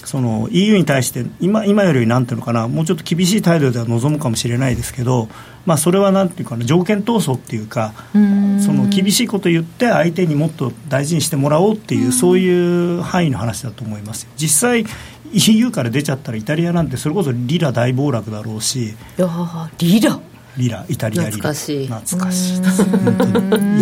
[0.05, 5.29] その EU に対して今今よりなんていうのかなもうちょっと厳しい態度では望むかもしれないですけど、
[5.67, 14.31] まあ、それはなんていうかな条件闘争っていうかその厳しいこと言って相手にもっと大事にしてもらおうっていうそういう範囲の話だと思いますよ。
[14.37, 14.85] 実際
[15.33, 20.21] EU から出ちゃったらイタリアなんてそれこそリラ大暴落だろうしいやーリラ？
[20.59, 21.49] リライタリアリラ。
[21.49, 21.87] 懐かしい。
[21.87, 21.89] イ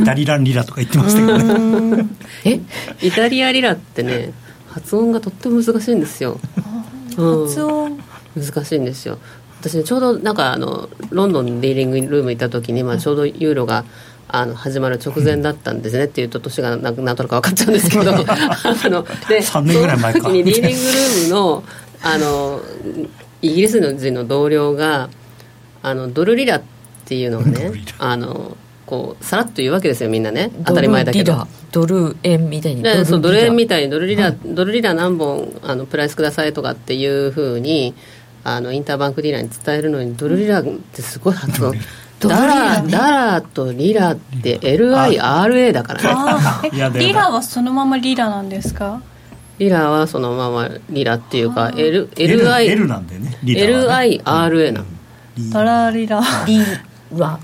[0.04, 1.36] タリランリラとか言ってましたけど
[1.80, 2.06] ね。
[2.46, 2.60] え？
[3.02, 4.32] イタリアリラってね
[4.70, 6.38] 発音がとっても難しいんですよ、
[7.18, 7.46] うん。
[7.46, 7.98] 発音。
[8.36, 9.18] 難しいんですよ。
[9.60, 13.84] 私ねちょうどなんかあのロンドンにディーリングルーム行った時に、まあ、ちょうどユーロが
[14.26, 16.04] あの始まる直前だったんですね。
[16.04, 18.12] っていうと年がなんなんとなく分かっちゃうんですけど。
[18.12, 20.20] あので3年ぐらい前か。
[20.20, 21.64] その時にディーリングルームの
[22.02, 22.62] あの
[23.42, 25.10] イギリス人の同僚が
[25.82, 26.62] あのドルリラっ
[27.04, 28.56] ていうのをドねあの
[28.90, 30.50] こうさらっと言うわけですよみんなね。
[30.66, 31.46] 当たり前だけど。
[31.70, 37.94] ドルリラドル円みたいにでそうドル円みたたいにドルリラ、ドルリラ何本あのプライスくださいとかっていうふうに
[38.42, 41.74] あのインターバンクディーラーに伝えるのにドルリラってすごい発音。
[42.18, 42.92] ドルリダラね。
[42.92, 46.70] ラダラとリラって LIRA だからね。
[46.98, 49.00] リラはそのままリラなんですか？
[49.60, 53.38] リラはそのままリラっていうか L L, LI L なんでね。
[53.44, 54.20] リラはね。
[54.24, 54.86] LIRA なの。
[55.36, 56.20] リダラリラ。
[56.46, 56.58] リ
[57.16, 57.38] ラ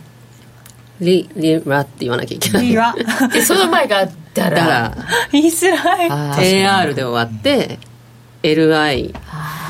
[1.01, 2.67] リリラって言わなきゃいけない。
[2.69, 2.95] リラ
[3.33, 4.97] でその前がダラダラ
[5.33, 6.09] 言いづらい。
[6.09, 7.79] AR で終わって
[8.43, 9.15] LI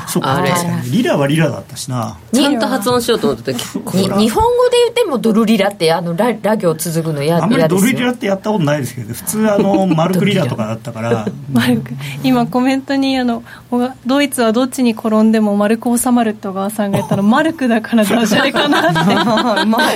[0.07, 0.35] そうか。
[0.37, 0.51] あれ。
[0.89, 2.17] リラはリラだったしな。
[2.33, 3.57] ちゃんと発音しようと思った時。
[3.97, 11.25] に日本語で言ってもドルリラってあのララ行続くのやあんまりドルリラってやったことないですけど普通あの マルクリラとかだったから。
[11.51, 11.91] マルク
[12.23, 18.93] 今コメントにあの小川ドイツはどっちに転んでも丸く収まるって小川さんが言ったらマルクだからダジャレかなっ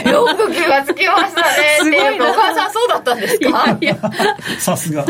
[0.04, 0.10] て。
[0.10, 4.12] よく気がつきましたねすごいなっていうかお母さんそうだったんですか？
[4.60, 5.06] さすが。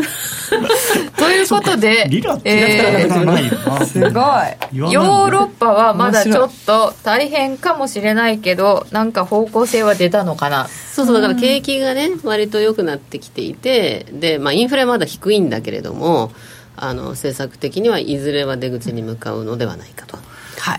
[1.16, 4.10] ということでリラってやったことないよな、すごい。
[4.10, 10.68] 言わないヨーロッパはまだちょっと大変かもしれないけどなんか方向性は出たのかな。
[10.68, 16.32] そうそうだから景気がね割と良くなってきていてで、まあ、インフレはまだ低いんだけれども
[16.76, 20.18] あの政策的にはいずれは出口に向かうのではないかと。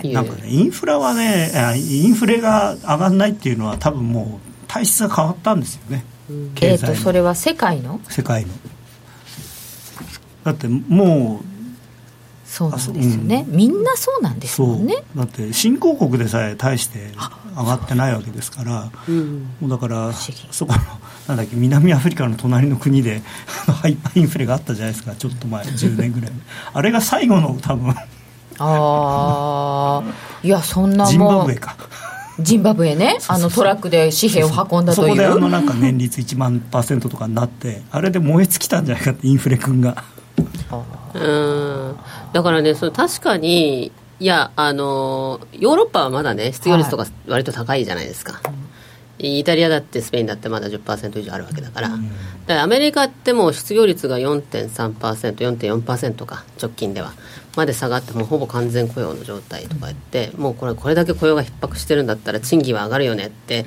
[0.04, 0.12] い。
[0.12, 6.93] う、なんかねインフラはねあインフレが上がんないっていうのは多分もう体質が変わったんですよね、え経済の。
[6.93, 7.99] っとそれは世界の？
[8.10, 8.54] 世界の。
[10.43, 11.53] だってもう
[12.54, 15.04] そうなんですよね、みんなそうなんですもんね。
[15.16, 17.10] だって新興国でさえ大して
[17.58, 19.48] 上がってないわけですからうん。
[19.60, 20.16] もうだから議。
[20.52, 20.80] そこの
[21.28, 23.24] なんだっけ南アフリカの隣の国で
[23.82, 25.16] ハイパーインフレがあったじゃないですか。
[25.18, 26.32] ちょっと前10年ぐらい
[26.76, 27.89] あれが最後の多分。
[27.89, 27.96] あ
[28.60, 30.04] あ
[30.44, 31.76] いやそんなジンバもうブエか。
[32.39, 33.18] ジンバブエね。
[33.30, 40.04] あのトラックで紙幣を運んだといそこであのうなんか年率1万パーセントとかになってあれで燃え尽きたんじゃないかってインフレ君が
[41.13, 41.96] うん。
[42.34, 48.39] だからねそれ確かにいやあのヨーロッパはまだね失業率とか割と高いじゃないですか、
[49.19, 52.02] イタリアだってスペインだってまだ10%以上あるわけだから,、だか
[52.48, 57.13] らアメリカってもう失業率が 4.3%4.4% か直近では。
[57.56, 63.63] まで下がってもうほぼ完全雇用の状態とか言ってもうこれこれだけ雇用が逼迫してるんだったら賃金は上がるよねって、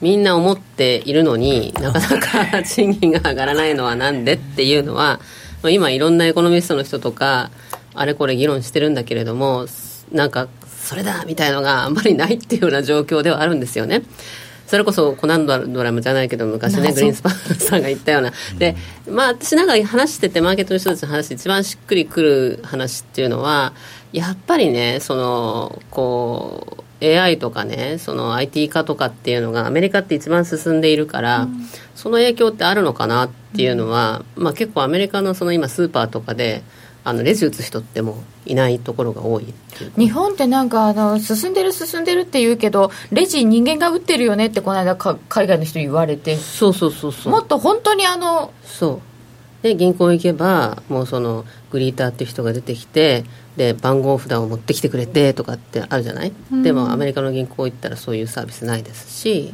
[0.00, 2.18] みんな思っているのになかな
[2.50, 5.20] か賃金が上がらないのはなんでっていうのは
[5.62, 7.50] まあ今いろんなエコノミストの人とか
[7.94, 9.66] あれこれ議論してるんだけれども
[10.12, 14.02] なんかそれだみたいのがあんまりないっていうような状況ではあるんですよね。
[14.70, 18.76] それこそコナンドラムじゃないけど昔ねグリーンスパンさんが言ったようなで
[19.08, 23.72] まあ私なんか話しててマーケットの人たちの話で一番しっくりくる話っていうのは
[24.12, 31.48] やっぱりねそのこう AI とかねその IT 化とかっていうのがアメリカって一番進んでいるから、
[31.94, 36.62] その影響ってあるのかなっていうのは、まあ、結構アメリカのその今スーパーとかで
[37.02, 39.54] あのレジ打つ人ってもういないところが多い
[39.96, 46.36] 日本ってなんかあの進んでる進んでるって言うけどレジ人間が打ってるよねってこの間か海外の人に言われて。
[46.36, 47.32] そうそうそうそう。
[47.32, 49.09] もっと本当にあのそう
[49.62, 53.24] で銀行行けばもうそのグリーターっていう人が出てきて
[53.56, 56.32] で番号札を持ってきてくれてとかってあるじゃない、
[56.62, 59.52] でもアメリカの銀行行ったらそういうサービスないですし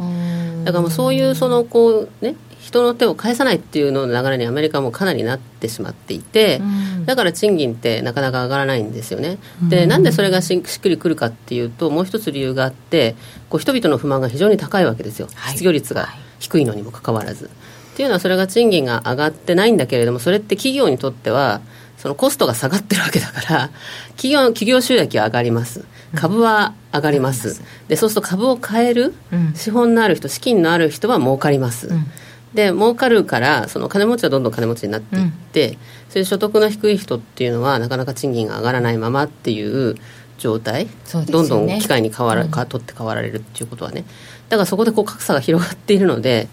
[0.64, 6.60] だからもうそういうそのこうね人の手を返さないっていうのの流れにアメリカはもうかなりなってしまっていて、
[7.04, 9.38] だから賃金ってなかなか上がらないんですよね。
[9.68, 13.14] でなんでそれがししっくりくるかっていうともう一つ理由があって
[13.50, 16.08] こう人々の不満が非常に高いわけですよ、失業率が
[16.40, 17.50] 低いのにもかかわらず。
[17.96, 21.62] っていうのはそれが賃金が上がってないんだけれどもそれって企業にとっては
[21.96, 23.70] そのコストが下がってるわけだから
[24.20, 25.82] 企業企業収益は上がります。
[26.14, 29.54] 株は上がります、でそうすると株を買える、うん。
[29.54, 32.06] 資本のある人資金のある人は儲かります、ん。
[32.54, 35.78] で儲かるからその金持ちはどんどん金持ちになっていって、
[36.10, 39.96] そういう所得の低い人っていうのはなかなか賃金が上がらないままっていう
[40.38, 44.04] 状態、そうですどんどん機会に変わら、か取って変わられるっていうことはね。
[44.48, 46.48] だからそこでこう格差が広がっているので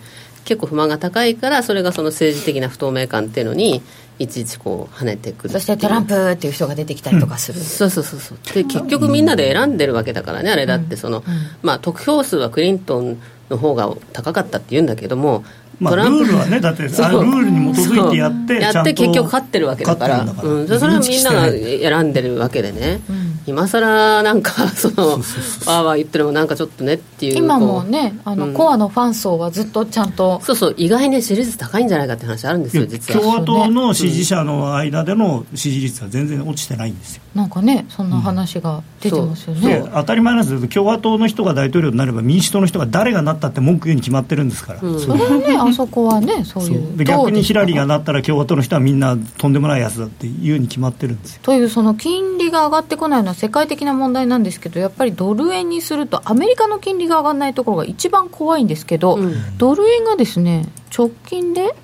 [0.46, 3.82] 結構不満が高いからそれがその政治的な不透明感っていうのに
[4.20, 8.38] いちいちこう跳ねてくるそしてトランプっていう人が出てきたりとかする、そうそうそうそう。
[8.54, 11.24] で結局みんなで選んでるわけだからねあれだってその、
[11.62, 15.44] まあ、得票数はクリントンの方が高かったって言うんだけども、
[15.80, 20.22] まあ、ルールはねだって ルールに基づいてやってやって結局勝ってるわけだから。
[20.22, 23.02] うん、それはみんなが選んでるわけでね、
[23.46, 28.54] 今さらなんか その わーわー言ってるのもなんかちょっとねっていう今もねあの、うん。
[28.54, 30.42] コアのファン層はずっとちゃんと。
[30.44, 33.22] そうそう意外に支持率高いんじゃないかって話あるんですよ実は。
[33.22, 37.24] 共和党の支持者の間での支持率は全然落ちてないんですよ。
[37.34, 45.00] なんかねそんな話が出てますよね、で当たり前なんですけど共和党の人が大統領になれば民主党の人が誰がなったって文句言うに決まってるんですから、うん。
[45.00, 46.64] それはねあそこはね そう。
[46.64, 51.40] いうで逆にヒラリーがななったら共和党の人はみんなとんでもないやつだって言うに決まってるんですよ。
[51.44, 59.58] というその金利が上がってこないのは世界的な問題なんですけどやっぱりドル円にするとアメリカの金利が上がらないところが一番怖いんですけど、うん。
[59.58, 60.66] ドル円がですね
[60.96, 61.76] 直近で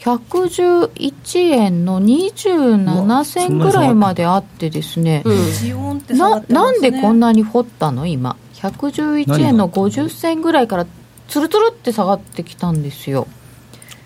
[0.00, 6.16] 111円の27銭ぐらいまであってですね、うん。
[6.16, 8.06] ななんでこんなに掘ったの？
[8.06, 8.36] 今。
[8.54, 10.86] 111円の50銭ぐらいから
[11.28, 13.26] つるつるって下がってきたんですよ。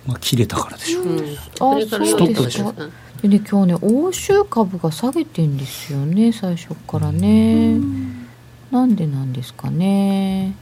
[0.07, 1.03] まあ切れたからでしょ。
[1.03, 1.21] う、うん。
[1.21, 1.27] あ
[1.59, 1.87] そうで
[2.51, 2.75] すか？
[3.23, 7.79] でね今日ね欧州株が下げてんですよね最初からね。
[8.73, 10.55] なんでなんですかね。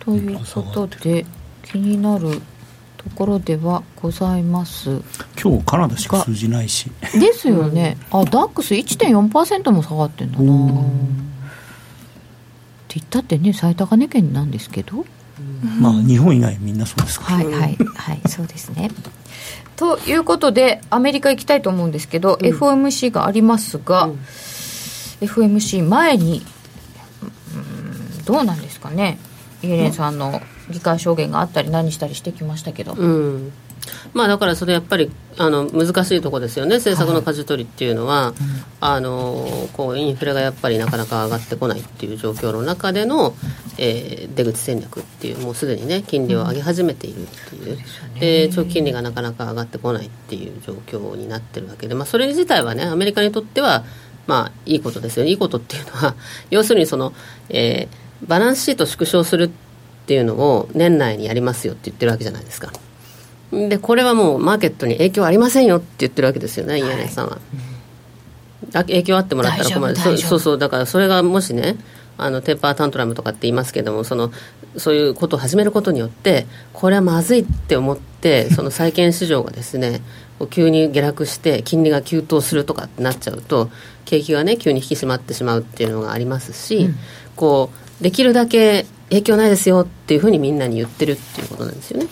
[0.00, 1.24] ということで
[1.62, 2.40] 気になる
[2.96, 5.02] ところではございます。
[5.40, 6.90] 今日カナダしか数字ないし。
[7.12, 10.44] ですよね、あダックス1.4%も下がってんだな。
[10.44, 10.46] っ
[12.88, 15.04] て言ったってね最高値圏なんですけど。
[15.80, 18.90] まあ日本以外みんなそうですから、はいはいはいそうですね
[19.76, 24.08] ということでアメリカ行きたいと思うんですけど、FOMC がありますが、
[25.20, 26.42] FOMC 前に
[27.54, 29.18] うんどうなんですかね。
[29.62, 33.52] イエレンさんの議会証言があったり何したりしてきましたけど、うん
[34.12, 38.34] まあ、だからそれやっぱりあの難しいところですよね、政策の舵取りっていうのは、
[38.80, 43.34] あのこうインフレがやっぱりなかなか上がってこないっていう状況の中での、
[43.78, 47.78] えー出口戦略っていう、もうすでにね、金利を上げ始めているっていう、
[48.18, 53.84] で長期金利がなかなか上がってこないっていう状況になってるわけで、まあ、それ自体はね、アメリカにとっては、
[54.26, 56.14] まあ、いいことですよ、いいことっていうのは、
[56.50, 57.12] 要するにその、
[57.48, 59.50] えーバランスシートを縮小するっ
[60.06, 62.72] ていうのを年内にやりますよって言ってるわけじゃないですか。
[63.68, 67.38] でこれはもうマーケットに影響ありませんよって言ってるわけですよね、イエレンさんは。
[68.72, 71.76] あ影響あってもらったら困るそそうそうだからそれがもしね
[72.16, 74.32] あのテンパータントラムとかって言いますけどもその
[74.76, 80.00] そういうことを始めることによってこれはまずいって思ってその債券市場がですね
[80.50, 83.70] 急に下落して金利が急騰するとかってなっちゃうと
[84.04, 86.90] 景気がね急に引き締まってしまうっていうのがありますし、
[87.36, 92.08] こうできるだけ影響ないですよっていうふうにみんなに言ってるっていうことなんですよね。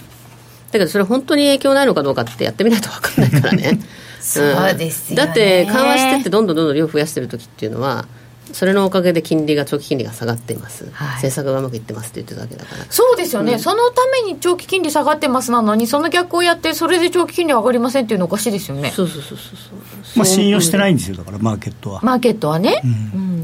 [0.72, 3.78] だけどそれ本当に影響ないのかどうかってやってみないと分かんないからね。
[4.20, 5.26] そうですよね。
[5.26, 8.06] だって緩和してってどんどんどんどん量増やしてる時っていうのは
[8.52, 11.08] それのおかげで金利が長期金利が下がっています、はい。
[11.14, 12.86] 政策がうまくいってますって言ってるわけだから。
[12.88, 18.90] そうですよね、そのために長期金利下がってますなのにその逆をやってそれで長期金利上がりませんっていうのおかしいですよね。
[18.90, 20.18] そうそうそうそうそう。
[20.18, 22.90] まあ、信用してないいんですよだからマーケットは、マーケットはね、うん。
[22.90, 22.94] う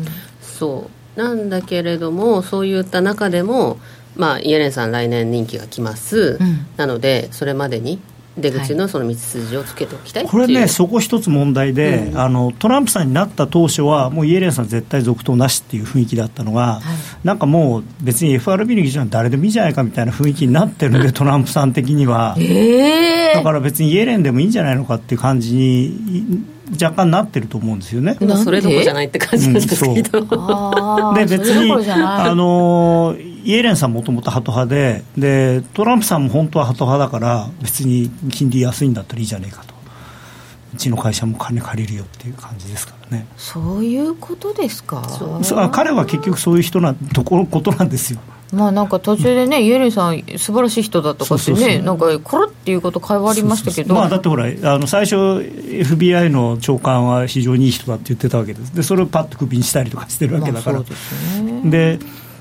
[0.01, 0.05] ん。
[0.41, 0.99] そう。
[1.19, 3.81] なんだけれどもそういった中でも
[4.19, 6.67] まあイエレンさん来年任期が来ます、うん。
[6.77, 7.99] なのでそれまでに
[8.41, 16.81] 出口のその道筋をつけておきたいいう、これね、そこ一つ問題で、あの、トランプさんになった当初は、もうイエレンさん絶対続投なしっていう雰囲気だったのが、
[17.25, 22.37] なんかもう別に FRB の議長は誰でもいいじゃないかみたいな雰囲気になってるんで、トランプさん的には。
[22.39, 28.17] えだから別にイエレンでもいいんじゃないのかっていう感じに若干なってると思うんですよね。
[28.21, 39.75] まあそれどころじゃないって感じなんですけど、あで別にあのイエレンさんもともとハト派ででトランプさんも本当はハト派だから別に金利安いんだったらいいじゃねえかと。
[40.75, 43.27] うちの会社も金借りるよっていう感じですからね。
[43.39, 45.03] そういうことですか？
[45.09, 45.25] そ
[45.57, 48.21] うあ彼は結局そういう人なところことなんですよ
[48.53, 53.95] まあなんか途中でね、イエレンさん素晴らしい人だとかってねなんかコロっていうこと会話ありましたけど。
[53.95, 58.75] まあ、だってほらあの最初 FBI の長官は非常にいい人だって言ってたわけです。
[58.75, 60.85] でそれをパッとクビにしたりとかしてるわけだから、ま
[61.39, 61.71] あね。
[61.71, 61.99] で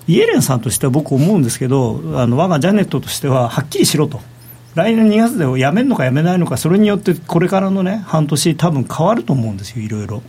[0.07, 4.21] イエレンさんとしては僕思うんですけどあの我がジャネットとしてははっきりしろと。
[4.75, 10.21] 来年2月で辞めるのか辞めないのかそれによってこれからのね半年多分変わると思うんですよいろいろ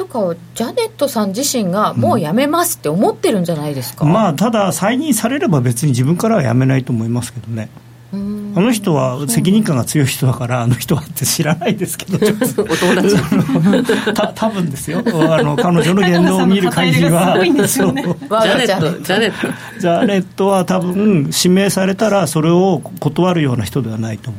[0.00, 7.68] とかジャネットさん自身がもう辞めますって思ってるんじゃないですか、まあただ再任されれば別に自分からは辞めないと思いますけどね。
[8.14, 8.54] うん。
[8.56, 12.62] あの人は責任感が強い人だからあの人はって知らないですけど ちょっと。
[12.62, 15.02] お友達た多分ですよ。
[15.04, 17.68] あの彼女の言動を見る限りはね。
[17.68, 17.88] そう。
[17.88, 19.80] わジャネットジャネット。
[19.80, 24.38] ジャネットは多分指名されたらそれを断るような人ではないと思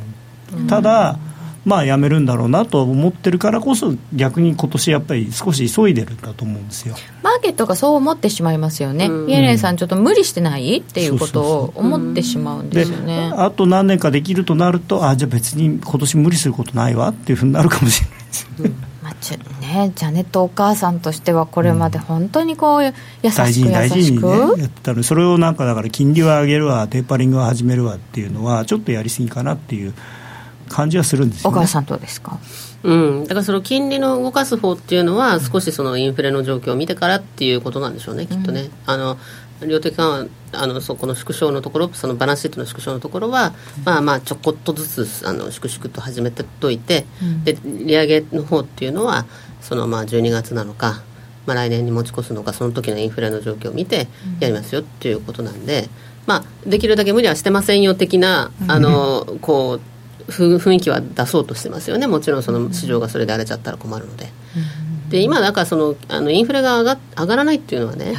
[0.66, 1.20] う、ただ
[1.64, 6.96] まあ辞めるんだろうなと思ってるからこそ逆に今年やっぱり少し急いでるんだと思うんですよ。
[7.22, 9.30] マーケットがそう思ってしまいますよね、うん。
[9.30, 13.32] イエレンさん、ちょっと無理してないっていうことを思ってしまうんですよね。
[13.36, 19.38] あと何年かできるとなるとあじゃあ別に今年無理することないわっていうふうになるかもしれないですよねまあちゅ
[19.72, 29.94] ね、ジャネットお母さんとしてはこれまで本当にこう優しく大事に大事にねく、やってたのにそれをなんかだから金利は上げるわテーパリングは始めるわっていうのはちょっとやりすぎかなっていう
[30.72, 31.58] 感じはするんですよね。
[31.58, 32.40] お母さんどうですか？
[32.84, 38.70] うん、だからその金利の動かす方っていうのは少しそのインフレの状況を見てからっていうことなんでしょうね、きっとね。
[38.86, 39.18] あの
[39.62, 40.26] 量的緩和
[40.60, 43.54] あのそこの縮小のところそのバランスシートの縮小のところは、
[43.86, 47.06] まあまあちょこっとずつあの粛々と始めてといて、
[47.44, 49.26] で利上げの方っていうのは
[49.62, 51.04] そのまあ12月なのか、
[51.46, 54.08] まあ、来年に持ち越すのかその時のインフレの状況を見て
[54.40, 55.90] やりますよっていうことなんで、
[56.26, 59.82] まあ、できるだけ無理はしてませんよ的なあのこうふ
[60.28, 62.08] 雰囲気は出そうとしてますよね。
[62.08, 64.30] もちろんその市場がそれで荒れちゃったら困るので。
[65.10, 68.16] で今、だからそのあのインフレが上が上がらないっていうのはね、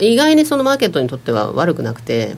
[0.00, 2.36] 意外にそのマーケットにとっては悪くなくて、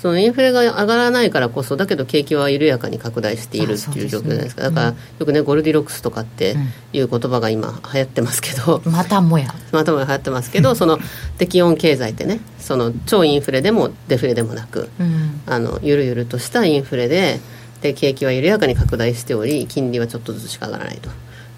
[0.00, 6.56] そのインフレが上がらないからこそ、だけど景気は緩やかに拡大しているっていう状況じゃないですか、だからよくね、ゴルディロックスとかって
[6.94, 9.54] いう言葉が今、流行ってますけど、またもや。
[9.72, 10.98] またも流行ってますけど、その
[11.36, 15.40] 適温経済ってね、その超インフレでもデフレでもなく、うん。
[15.46, 17.40] あのゆるゆるとしたインフレで
[17.80, 21.10] で景気は緩やかに拡大しており金利はちょっとずつしか上がらないと。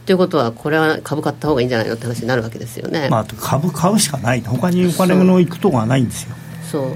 [0.07, 3.09] ということはこれは株買った方がいいんじゃないのって話になるわけですよね。
[3.09, 6.35] まあ、株買うしかない他にお金の行くとこがないんですよ。
[6.71, 6.89] そ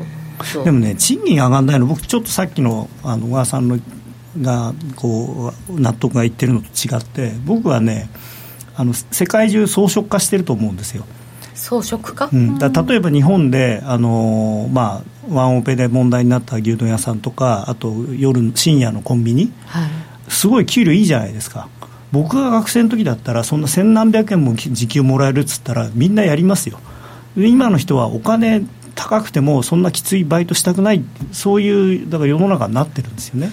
[0.43, 0.45] う。
[0.45, 0.65] そう。
[0.65, 1.87] でもね賃金上がらないの。
[1.87, 3.79] 僕ちょっとさっきのあの小川さんの
[4.43, 8.09] がこう納得がいってるのと違って僕はね
[8.75, 11.05] あの世界中装飾化してると思うんですよ
[11.57, 19.53] 装飾か、うん、だ例えば日本で、あのーまあ、ワンオペで問題になった牛丼屋さんとかあと夜深夜のコンビニ。
[19.67, 19.91] はい。
[20.29, 21.69] すごい給料いいじゃないですか。
[22.13, 26.79] 僕が学生の時だったらそんな千何百円も時給もらえるっつったらみんなやりますよ。
[27.37, 28.63] で今の人はお金
[28.95, 33.51] 高くてもそんなきついバイトしたくないそういうだから世の中になってるんですよね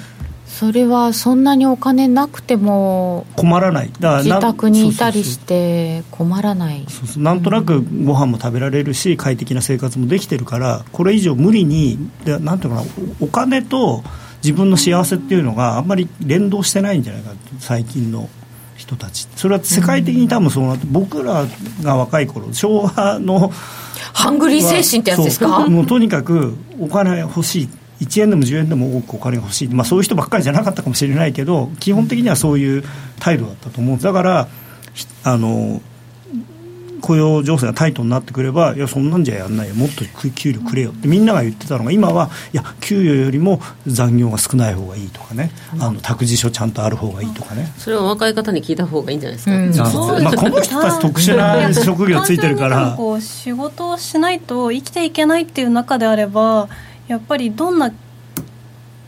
[0.60, 3.92] それはそんなにお金なくても困らない。
[4.00, 6.86] だから自な宅にいたりして困らない。
[6.88, 7.24] そうそう。
[7.24, 12.92] なんとなくご飯も食べられるし快適な生活もできてるからこれ以上無理にでなんていうのかな
[13.22, 14.04] おお金と
[14.44, 18.30] 自分の幸せっていうのがあんまり連動してないんじゃないか最近の
[18.76, 21.46] 人たちそれは世界的に多分そうなって僕ら
[21.82, 23.52] が若い頃昭和の
[24.14, 25.68] ハングリー精神ってやつですか？
[25.68, 27.70] もうとにかくお金欲しい
[28.04, 32.84] 1円でも10円でも多くお金が欲しい、まあ、そういう人ばっかりじゃなかったかもしれないけど基本的にはそういう
[33.20, 33.94] 態度だったと思う。
[33.94, 34.48] んですだから
[34.94, 35.82] ひあの
[37.04, 39.76] 雇用情勢がタイトになってくればいやそんなんじゃやんないよ。
[39.76, 45.52] もっと給料くれよってみんなが言ってたのが今はいや給与よりも残業が少ない方がいいとかね。
[45.80, 47.74] あの託児所ちゃんとある方がいいとかね。
[47.78, 49.82] それは若い方に聞いた方がいいんじゃないですか、うん。
[49.82, 50.20] あそう。
[50.20, 52.98] ですまあ、この人たち特殊な職業ついてるから。
[53.20, 56.70] 仕事をしないと生きていけないっていう中であれば
[57.08, 57.92] やっぱりどんな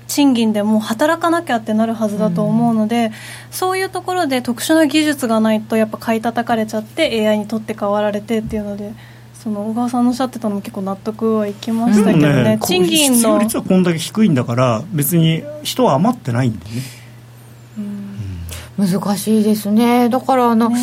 [0.07, 3.11] 賃金でも働かなきゃってなるはずだと思うので、
[3.51, 8.93] そういうところで特殊な技術がないとやっぱ買い叩かれちゃって AI に取って代わられてっていうので
[9.33, 16.81] その小川さんのおっしゃってたのも結構納得はいきましたけどね、こう賃金の率はこんだけ低いんだから別に人は余ってないんだよね。
[18.77, 20.09] 難しいですね。
[20.09, 20.77] だからあの、ね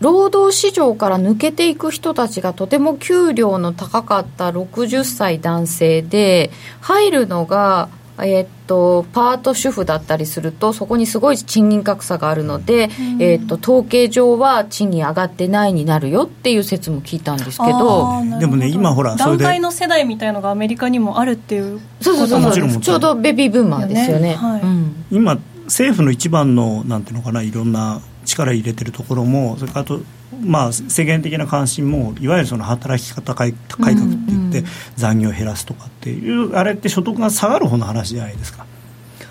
[0.00, 7.88] 労働市場から抜けていく人たちがとても給料の高かった60歳男性で入るのが、
[8.18, 12.88] えっとパート主婦だったりするとそこにすごい賃金格差があるので、
[13.20, 24.32] えっと統計上は賃金上がってないになるよっていう説も聞いたんですけどでもね今ほら団塊の世代みたいのがアメリカにもあるっていうそうそうそうもちょうどベビーブーマーですよね。
[24.32, 24.34] よね。
[24.34, 24.60] はい。
[24.62, 30.00] うん今政府の一番のなんていうのかないろんな力入れてるところもそれからあと
[30.42, 34.64] まあ世間的な関心もいわゆるその働き方改改革って言って、
[34.96, 38.66] 残業を減らすとかっていうあれって所得が下がる方の話じゃないですか。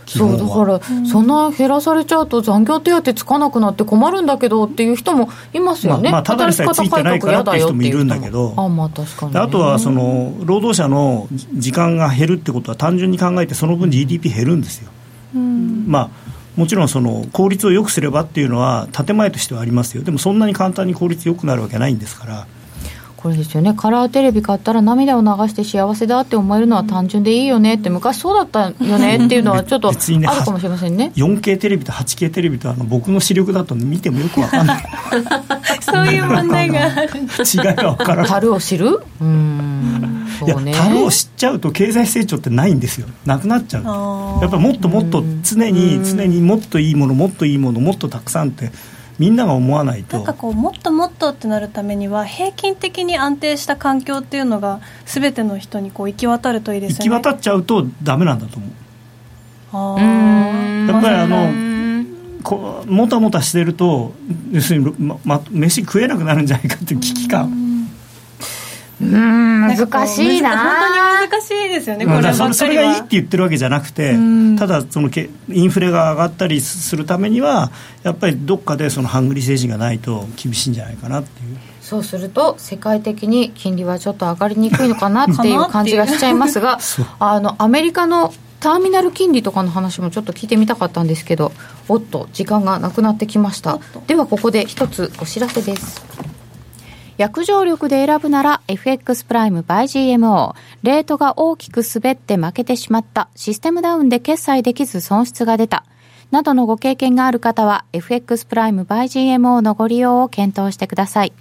[0.05, 7.81] 基そうだから、そんな減らされちゃうと残業手当つかなくなって困るんだけどっていう人もいますよね、まあまあただでさえついてないからっていう人も。
[7.81, 14.91] いるんだけどあまあ確かに、であとはその労働者の時間が減るってことは単純に考えてその分 GDP 減るんですよ、
[15.33, 16.09] まあ
[16.55, 20.03] もちろんその効率をよくすればっていうのは建前としてはありますよ。
[20.03, 22.47] でもそんなに簡単に効率よくなるわけないんですから。
[23.25, 23.73] これですよね。
[23.73, 29.97] カラーテレビ買ったら涙を流して幸せだって思えるのは単純でいいよねって昔そうだったよねっていうのはちょっとある
[30.45, 31.11] かもしれませんね。
[31.15, 34.85] 4K テレビと 8K テレビとあの僕の視力だと見てもよく分かんない。
[35.81, 37.19] そういう問題がある。
[37.19, 38.99] 違いが分からない樽を知る？
[39.19, 40.27] うん。
[40.45, 43.07] いや樽を知っちゃうと経済成長ってないんですよ。
[43.25, 43.83] なくなっちゃう。
[44.43, 48.71] やっぱりもっともっと常に常にもっといいものもっといいものもっとたくさんって
[49.17, 50.17] みんなが思わないと。
[50.17, 57.09] なんかこうもっともっとってなるためには平均的に安定した環境っていうのが全ての人にこう行き渡るといいですよね。
[57.09, 58.69] 行き渡っちゃうとダメなんだと思う。
[59.97, 59.99] あ
[60.89, 61.75] やっぱりあの
[62.43, 64.13] こもたもたしてると
[64.51, 67.64] 要するに、まま、飯食えなくなるんじゃないかっていう危機感
[69.11, 70.57] うん難しいな。
[70.57, 72.53] 本当に難しいですよね、こればっかりは。
[72.53, 74.15] それがいいって言ってるわけじゃなくて、
[74.57, 77.71] ただそのけ、インフレが上がったりするためには、
[78.03, 81.57] やっぱりどっかでそのハングリー政治がないと厳しいんじゃないかなっていう。
[81.81, 86.79] そうすると世界的に金利はちょっと上がりにくいのかなっていう感じがしちゃいますが
[87.19, 91.51] あのアメリカのターミナル金利とかの話もちょっと聞いてみたかったんですけど
[91.87, 93.79] おっと時間がなくなってきました。
[94.07, 96.03] ではここで一つお知らせです
[97.17, 99.83] 約定力で選ぶなら FX プライム by
[100.17, 100.53] GMO。
[100.83, 103.29] レートが大きく滑って負けてしまった。
[103.35, 105.85] システムダウンで決済できず損失が出た。
[106.31, 109.05] などのご経験がある方は FX プライム by
[109.37, 111.33] GMO のご利用を検討してください。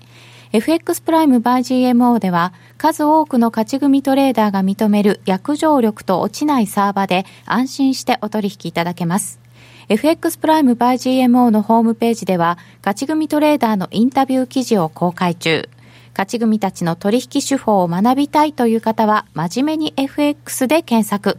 [0.53, 9.44] FX プライム by GMO では数多くの勝ち組トレーダーが認める約定力と落ちないサーバで安心してお取引いただけます。
[9.89, 15.69] FX プライムバイ GMO のホームページでは、勝ち組トレーダーのインタビュー記事を公開中。
[16.13, 21.39] 勝ち組たちの取引手法を学びたいという方は、真面目に FX で検索。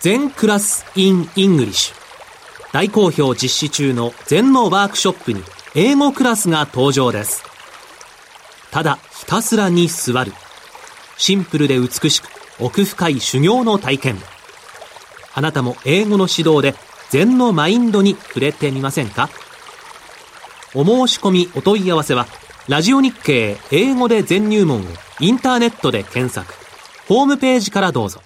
[0.00, 1.96] 全クラス in English
[2.72, 5.42] 大好評実施中の全のワークショップに
[5.74, 7.42] 英語クラスが登場です。
[8.70, 10.32] ただひたすらに座る。
[11.16, 12.28] シンプルで美しく
[12.60, 14.18] 奥深い修行の体験。
[15.34, 16.76] あなたも英語の指導で
[17.10, 19.28] 禅のマインドに触れてみませんか？
[20.74, 22.28] お申し込みお問い合わせは
[22.68, 24.84] ラジオ日経英語で全入門を
[25.18, 26.54] インターネットで検索。
[27.08, 28.20] ホームページからどうぞ。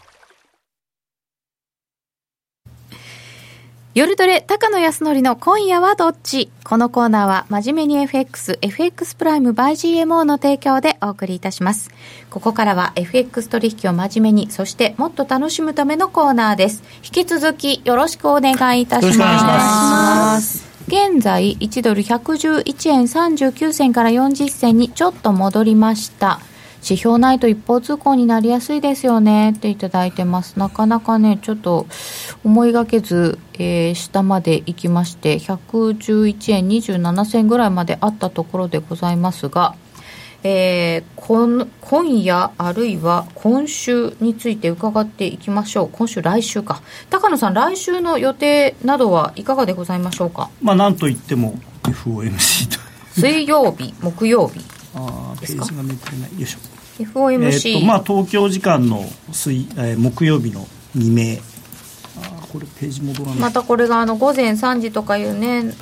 [3.95, 6.51] 夜トレ、高野康則の今夜はどっち？
[6.65, 11.91] このコーナーは、真面目に FX、FX プライム by GMO の提供でお送りいたします。
[12.31, 16.83] ここからは FX 取引を真面目に、そしてもっと楽しむためのコーナーです。
[17.05, 19.19] 引き続きよろしくお願いいたします。
[19.19, 26.41] ます現在、1ドル111円39銭から40銭にちょっと戻りました。
[26.83, 29.51] 指標ないと一方通行になりやすいですよね。
[29.51, 30.59] っていただいてます。
[30.59, 31.87] なかなかね、ちょっと
[32.45, 39.77] 思いがけず、えー、下まで行きまして、111円27銭ぐらいまであったところでございますが、
[40.45, 45.89] えー、今今夜あるいは今週について伺っていきましょう。
[45.93, 46.83] 今週来週か。
[47.11, 50.51] 高野さん来週の予定などはいかがでございましょうか？
[50.61, 51.55] まあなんといっても
[51.85, 52.81] FOMC と。
[53.21, 54.59] 水曜日木曜日
[54.95, 56.31] あページがめくれない。
[56.33, 56.59] よいしょ。
[57.03, 61.39] FOMC、えーとまあ、東京時間の水、えー、木曜日の未明。
[62.23, 63.39] あこれページ戻らない。
[63.39, 65.75] またこれがあの午前3時とかいうね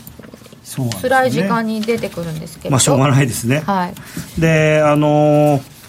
[0.63, 0.93] そうね。
[1.03, 2.71] 辛い時間に出てくるんですけど。
[2.71, 3.61] まあしょうがないですね。
[3.61, 4.41] はい。
[4.41, 5.81] であのー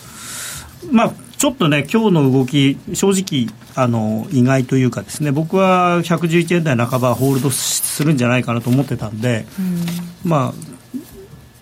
[0.92, 9.46] まあちょっとね今日の動き正直あの意外というかですね僕は111円台半ばホールドするんじゃないかなと思ってたんで、
[10.24, 10.72] まあ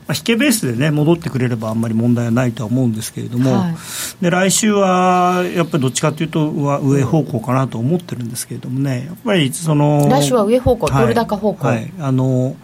[0.10, 3.76] あ、引けベースでね戻ってくれればあんまり問題はないとは思うんですけれども、はい。
[4.22, 11.02] で来週はやっぱりどっちかというと上上方向かなと思ってるんですけれどもねやっぱりその来週は上方向はい。
[11.04, 11.68] ドル高方向。
[11.68, 11.94] はい。
[12.00, 12.56] あの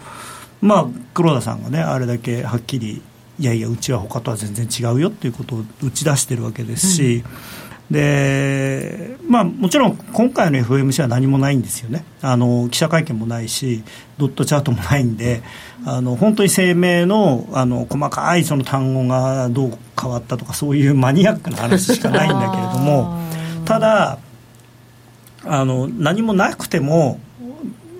[0.62, 3.02] まあ黒田さんがねあれだけはっきり
[3.38, 7.24] いやいやうちは他とは全然違うよっていうことを打ち出してるわけですし、
[7.92, 12.04] でまあ、もちろん今回の FOMC は何もないんですよね。
[12.22, 13.84] あの記者会見もないし
[14.18, 15.44] ドットチャートもないんで
[15.86, 23.20] あの本当に声明のあの細かいその単語がどう変わったとかそういうマニアックな話しかないんだけれども
[23.66, 24.20] ただ
[25.44, 27.20] あの何もなくても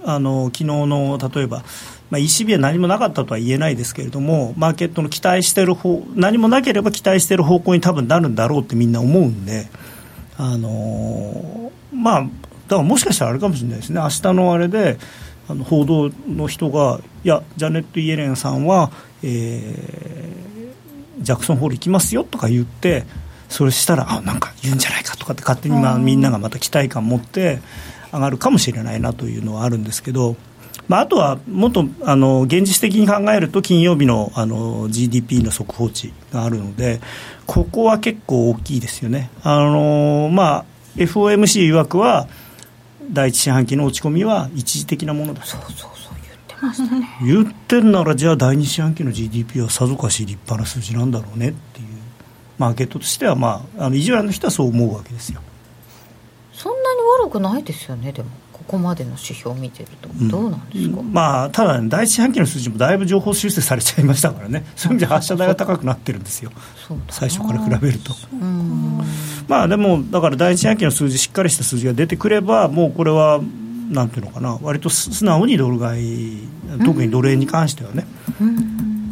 [0.04, 1.64] あの昨日の例えば、
[2.10, 9.68] まあ、ECB は何もなかったとは言えないですけれどもマーケットの期待している方何もなければ期待している方向に多分なるんだろうってみんな思うんで、
[10.38, 14.00] あのまあ、だからもしかしたらあれかもしれないですね。
[14.00, 14.98] 明日のあれで
[15.48, 18.92] あの報道の人がいやジャネット・イエレンさんは、
[19.24, 20.46] えー
[21.20, 23.04] ジャクソンホール行きますよとか言って
[23.50, 27.60] それしたらあなんか言うんじゃないかとかって勝手にまあみんながまた期待感持って
[28.12, 30.36] 上がるかもしれないなというのはあるんですけど、
[30.88, 37.02] まあ、あとはもっとあの現実的に考えると金曜日のあの GDP の速報値があるので
[37.48, 39.30] ここは結構大きいですよね。
[39.44, 40.66] あのまあ
[40.96, 42.28] FOMC 曰くは
[43.12, 47.08] 第一四半期の落ち込みは一時的なものだそうそうそう言ってましたね。
[47.24, 51.88] 言ってんならじゃあ第二四半期の GDP はさぞかし立派な数字なんだろうねっていう
[52.58, 55.42] マーケットとしてはまああの意地悪な人はそう思うわけですよ。
[56.54, 58.30] そんなに悪くないですよねでも
[58.68, 66.52] ここまでの指標を見てると、どうなんですか、まあ、ただ、ね、第一四半期の数字もだいぶ情報修正されちゃいましたからね、そういう意味で発射台が高くなってるんですよ、
[67.10, 68.14] 最初から比べると。
[68.34, 69.02] うん。
[69.48, 73.40] まあ、でも、だから第一四半期の数字、しっかりした数字が出てくれば、もうこれは、
[73.90, 76.48] なんていうのかな、割と素直にドル買い、
[76.84, 78.08] 特にドル円に関してはね。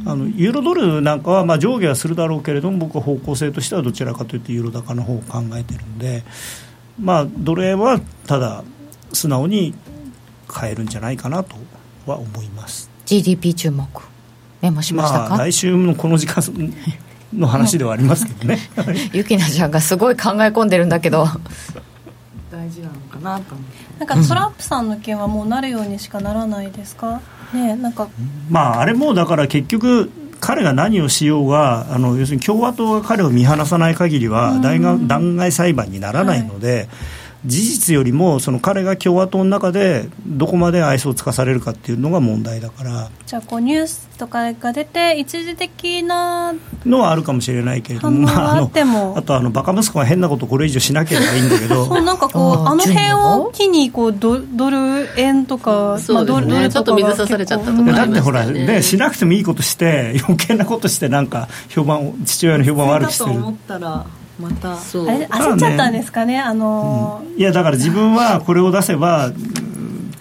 [0.06, 6.24] あのユーロドルなんかはまあ上下はするだろうけれども僕は方向性としてはどちらかというとユーロ高の方を考えてるんで、
[7.00, 8.64] まあ、ドル円はただ
[9.14, 9.74] 素直に
[10.48, 11.56] 買えるんじゃないかなと
[12.06, 12.90] は思います。
[13.06, 13.88] GDP 注目。
[14.62, 16.42] メモしましたか、まあ、来週のこの時間
[17.36, 18.60] の話ではありますけどね。
[19.14, 21.28] ゆきなちゃんがすごい考え込んでるんだけど。
[22.52, 24.06] 大事なのかなと思って。
[24.06, 27.22] なんかトランプさんの件はもうなるようにしかならないですか？
[27.54, 28.08] ねなんか。
[28.50, 30.10] まあ、あれもだから結局、
[30.40, 36.88] 彼が何をしようがあの要するに共和党が彼を見放さない限りは弾劾弾劾裁判にならないので、
[37.46, 43.10] 事実よりもその彼が共和党の中でどこまで愛想をつかされるかっていうのが問題だから。
[43.26, 46.54] じゃあこうニュースとかが出て一時的な
[46.86, 51.86] のはあるかもしれないけれども、あってもあのあとあのバカ息子が変なことこれ以上しなければいいんだけど。
[51.88, 56.52] そうなんかこうあの辺順を機にこうドドル円とか、そうですね。
[56.52, 63.32] ドルちょっと水差されちゃったとかうんだってほら、ねね、しなくてもいいことして余計なことしてなんか評判を父親の評判を悪くしてる。
[63.32, 64.06] だと思ったら
[64.40, 64.78] また。
[64.78, 65.08] そう。
[65.08, 66.40] あれ焦っちゃったんですかね？
[66.40, 67.38] あのー。
[67.38, 69.74] いやだから自分はこれを出せばうん。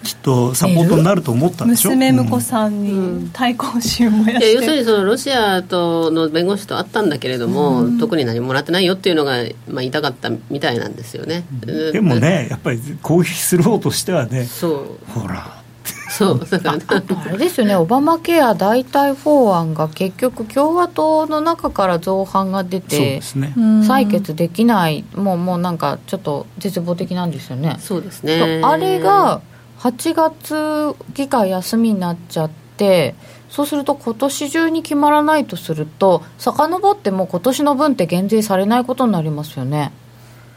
[0.03, 1.91] きっとサポートになると思ったんでしょ？
[1.91, 9.37] 娘婿さんに対抗心を燃やいや要するしてにそのロシアとの弁護士と会ったんだけれども、特に何ももらってないよっていうのが、
[9.69, 11.45] まあ、言いたかったみたいなんですよね。
[11.93, 15.11] でもねやっぱり攻撃する方としてはねそう。
[15.17, 15.62] ほら
[16.09, 16.39] そう。
[16.39, 17.75] だからあれですよね。
[17.75, 23.53] オバマケア代替法案が結局共和党の中から造反が出そうてですね。
[23.57, 23.81] うん。
[23.81, 25.03] 採決できない。
[25.15, 27.77] もうもうなんかちょっと絶望的なんですよね。
[27.79, 28.61] そうですね。
[28.63, 29.41] あれが
[29.79, 33.15] 8月議会休みになっちゃって
[33.49, 39.91] そうすると今年中に決まらないとすると遡っても今年の分って減税されないことになりますよね。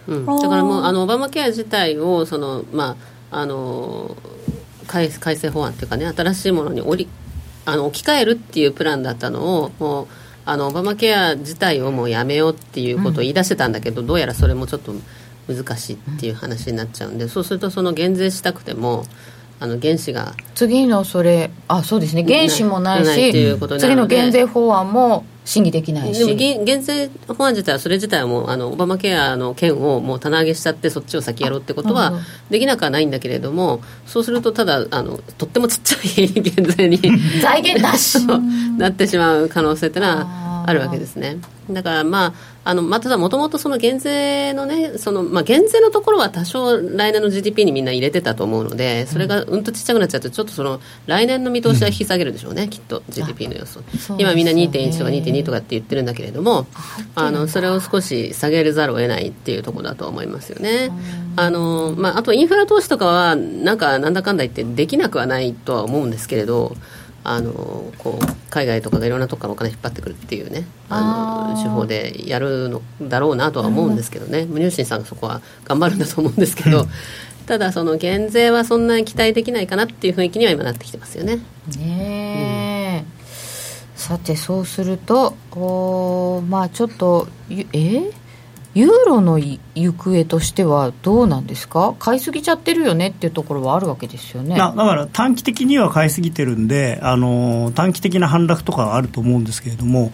[0.07, 2.97] うん、だからもうあのオバマケア自体をその、ま
[3.31, 4.17] あ、あの
[4.87, 7.11] 改改正法案っていうかね新しいものに折り
[7.65, 10.07] あの置き換えるっていうプランだったのをもう
[10.45, 14.95] あのオバマケア自体をもうやめようっていうことを言い出してたんだけど、どうやらそれもちょっと
[15.49, 19.05] 難しいっていう話になっちゃうんで、そうするとその減税したくても
[19.59, 22.23] あの原資が次のそれあそうですね。
[22.23, 32.21] 原資もないし次の減税法案も審議できないでもし減減税法案自体はそれ自体はもうあのオバマケアの件をもう棚上げしちゃってそっちを先やろうってことは
[32.51, 36.99] できなくはないんだけれどもそうするとただあのとってもちっちゃい減税に
[37.41, 38.19] 財源なし。
[38.77, 41.39] なってしまう可能性っていうのはあるわけですね
[41.71, 42.33] だからまあ
[42.67, 53.83] あのまあ、ただもともとその減税のねその、まあ、減税のところは多少来年の GDP にみんな入れてたと思うのでそれがうんとちっちゃくなっちゃうとちょっとその来年の見通しは引き下げるでしょうね、きっと GDP の予想。
[54.19, 56.67] 今みんなですよね2.1とか2.2とかって言ってるんだけれども
[57.15, 60.91] あのそれを少し下げるざるを得ないっていうところだと思いますよね。
[61.37, 66.77] あの、まあ、あとインフラ投資とかはなんかなんだかんだ言ってできなくはないとは思うんですけれど
[67.29, 67.53] あの
[67.99, 76.87] こう海外とかがいろんなとこからお金引っ張ってくるっていうねあの手法でやるのだろうなとは思うんですけどね、無入信さんがそこは頑張るんだと思うんですけど、
[77.47, 81.41] ただその減税はそんなに期待できないかなっていう雰囲気には今なってきてますよね。
[81.77, 83.05] ねえ、
[83.97, 88.11] さてそうするとおまあちょっとえ？
[88.77, 89.59] ユーロの行
[89.97, 91.95] 方としてはどうなんですか？
[91.99, 94.55] 買いすぎちゃってるよねっていうところはあるわけですよね。
[94.55, 100.13] だから短期的には買いすぎてるんであの短期的な反落とかはあると思うんですけれども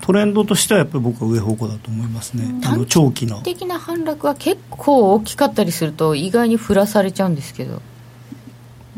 [0.00, 3.42] トレンドとしてはやっぱり僕は上方向だと思いますね、あの長期の。
[3.42, 7.82] 的な反落は結構大きかったりすると意外に振らされちゃうんですけど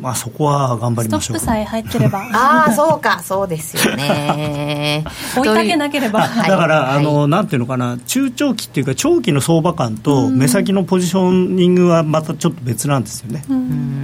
[0.00, 1.38] まあそこは頑張りましょう。
[1.38, 2.20] ストップさえ入ってれば。
[2.32, 3.20] ああそうか。
[3.22, 5.04] そうですよね。
[5.36, 7.98] 追いかけなければ、だから、はい、あのなんていうのかな。
[8.06, 13.44] 中長期っていうか長期の相場感と目先のポジショニングはまたちょっと別なんですよね。
[13.46, 13.54] こ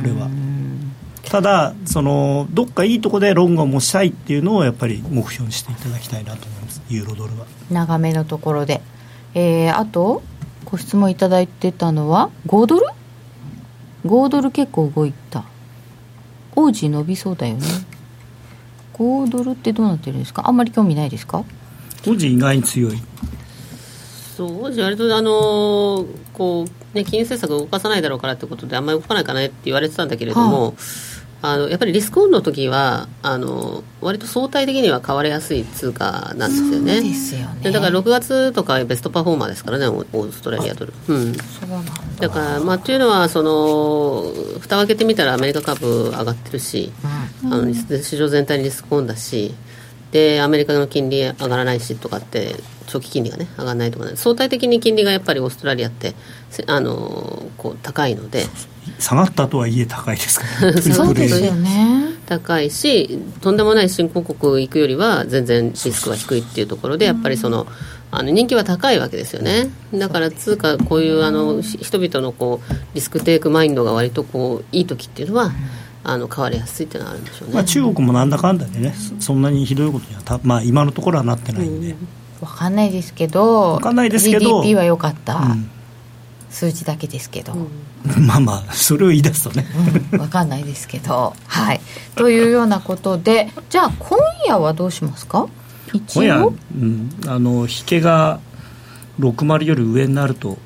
[0.05, 0.28] れは。
[1.24, 6.82] ただそのどっかいいとこでロングを持ちたいっていうのをやっぱり目標にしていただきたいなと思います。
[6.88, 7.47] ユーロドルは。
[7.70, 8.80] 長めのところで、
[9.34, 10.22] えー、あと
[10.64, 12.86] ご質問いただいてたのは5ドル
[14.05, 15.44] ？5ドル結構動いた
[16.57, 17.64] 王子伸びそうだよね。
[18.94, 20.42] 5ドルってどうなってるんですか？
[20.46, 21.44] あんまり興味ないですか？
[22.07, 23.00] 王子意外に強い。
[24.36, 26.04] そう王子割とあの
[26.34, 30.72] こうね金融政策を動かさないだろうからってことであんまり動かないかねって言われてたんだけれども、はあ
[31.49, 37.01] あのやっぱりリスクオンの時はあの割と相対的には買われやすい通貨なんですよね。
[37.03, 40.92] ですよねだから6月とかベストパフォーマーですからねオーストラリアドル。
[41.09, 46.92] うん、そうなんだだからまあというのはその蓋を開けてみたらアメリカ株上がってるし、
[47.44, 49.55] うん、あの市場全体にリスクオンだし。
[50.12, 56.14] でアメリカの金利上がらないしとかって長期金利がね上がらないとか、ね、相対的に金利がやっぱりオーストラリアって
[56.66, 58.44] あのこう高いので。
[59.00, 60.80] 下がったとはいえ高いですからね。
[60.80, 62.14] そうですよね。
[62.26, 67.66] 高いしとんでもない新興国行くよりは全然リスクは低いっていうところでやっぱりその
[68.11, 69.68] あの人気は高いわけですよね。
[69.92, 75.52] だから通貨こういうあの人々のこうリスクテイクマインドが割とこういい時っていうのは、
[76.09, 81.96] あの変わりやすいっていうのはあるんでしょうね、まあ、中国もなんだかんだでねそんなにひどいことにはた、まあ、今のところはなってないんで、うん、
[82.40, 85.68] 分かんないですけど分かんないですけど GDP は良かった、うん、
[86.48, 87.68] 数字だけですけど、うん、
[88.26, 89.66] まあまあそれを言い出すとね、
[90.12, 91.34] うん、分かんないですけど。
[91.46, 91.80] はい。
[92.14, 95.48] というようなことでじゃあ今夜はどうしますか？
[96.14, 98.40] 今夜、うん、あの引けが
[99.18, 100.59] 60より上になると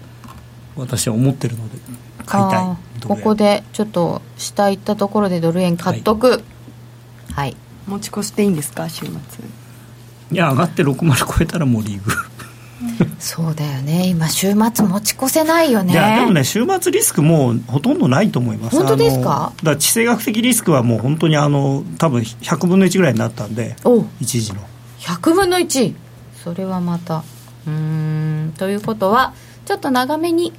[0.77, 1.79] 私は思ってるので
[2.27, 6.43] 買いたいここでちょっと下行ったところでドル円買っとく、はい、
[7.33, 8.89] はい、持ち越していいんですか？
[8.89, 9.15] 週末。
[10.33, 12.13] いや上がって60超えたらもうリーグ。
[13.19, 14.07] そうだよね。
[14.07, 15.93] 今週末持ち越せないよね。
[15.93, 18.77] いやでもね週末リスクもうほとんどないと思います。
[18.77, 19.53] 本当ですか？
[19.63, 23.77] だ地政学的リスクはもう本当にあの多分100分の1ぐらいになったんで
[24.21, 24.61] 一時の。
[25.01, 25.95] 100分の1
[26.43, 27.23] それはまた。
[27.67, 28.55] うん。
[28.57, 29.35] ということは
[29.67, 30.55] ちょっと長めに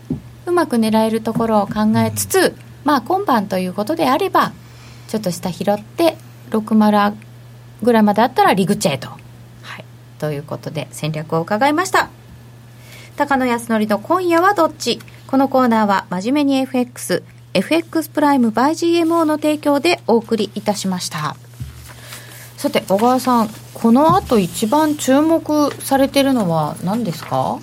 [0.45, 4.53] うまく狙えるところを考えつつ、まあ今晩ということであれば
[5.07, 6.17] ちょっと下拾って
[6.49, 7.13] 60
[7.83, 9.17] ぐらいまであったらリグチェと、は
[9.77, 9.85] い、
[10.19, 12.09] ということで戦略を伺いました。
[13.17, 14.99] 高野康則の今夜はどっち？
[15.27, 17.23] このコーナーは真面目に FX
[17.53, 21.35] FX プライム by GMO の提供でお送りいたしました。
[22.57, 27.59] さて小川さんこの後一番注目されてるのは何ですか？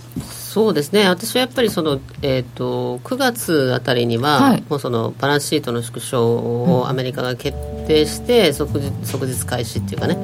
[0.59, 1.09] そうですね。
[1.09, 7.57] 私はやっぱりその、えーと、9月あたりには、はい、もうそのバランスシートの縮小をアメリカが決
[7.87, 10.15] 定して、即日即日開始っていうかね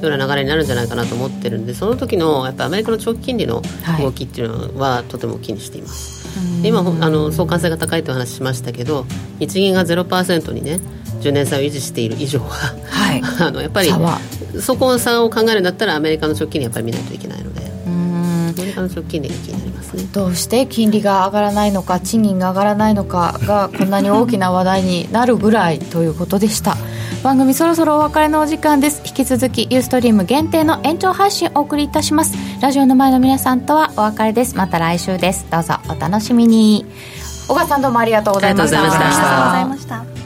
[0.00, 3.60] ような流れになるんじゃないかなと思ってるんでその時のやっぱアメリカの長期金利の
[4.00, 6.22] 動きっていうのは、とても気にしています。
[6.64, 9.04] 今あの相関性が高いという話しましたけど
[9.40, 10.80] 日銀が0%にね
[11.20, 12.48] 10年債を維持している以上は、
[12.88, 13.92] はい、 あのやっぱり
[14.58, 17.71] そこの差を考えるんだったらアメリカの長期金利やっぱり見ないといけないので
[18.52, 20.04] アメリカの長期金利が気になりますね。
[20.12, 26.76] どうして金利が上がらないのか賃金が上がらないのかがこんなに大きな話題になるぐらいということでした。
[27.22, 29.02] 番組そろそろお別れのお時間です。
[29.04, 32.34] 引き続きユーストリーム限定の延長配信お送りいたします。
[32.60, 34.56] ラジオの前の皆さんとはお別れです。
[34.56, 35.46] また来週です。
[35.50, 36.84] どうぞお楽しみに。
[37.48, 38.80] 小川さんどうもありがとうございました。
[38.80, 40.21] ありがとうございました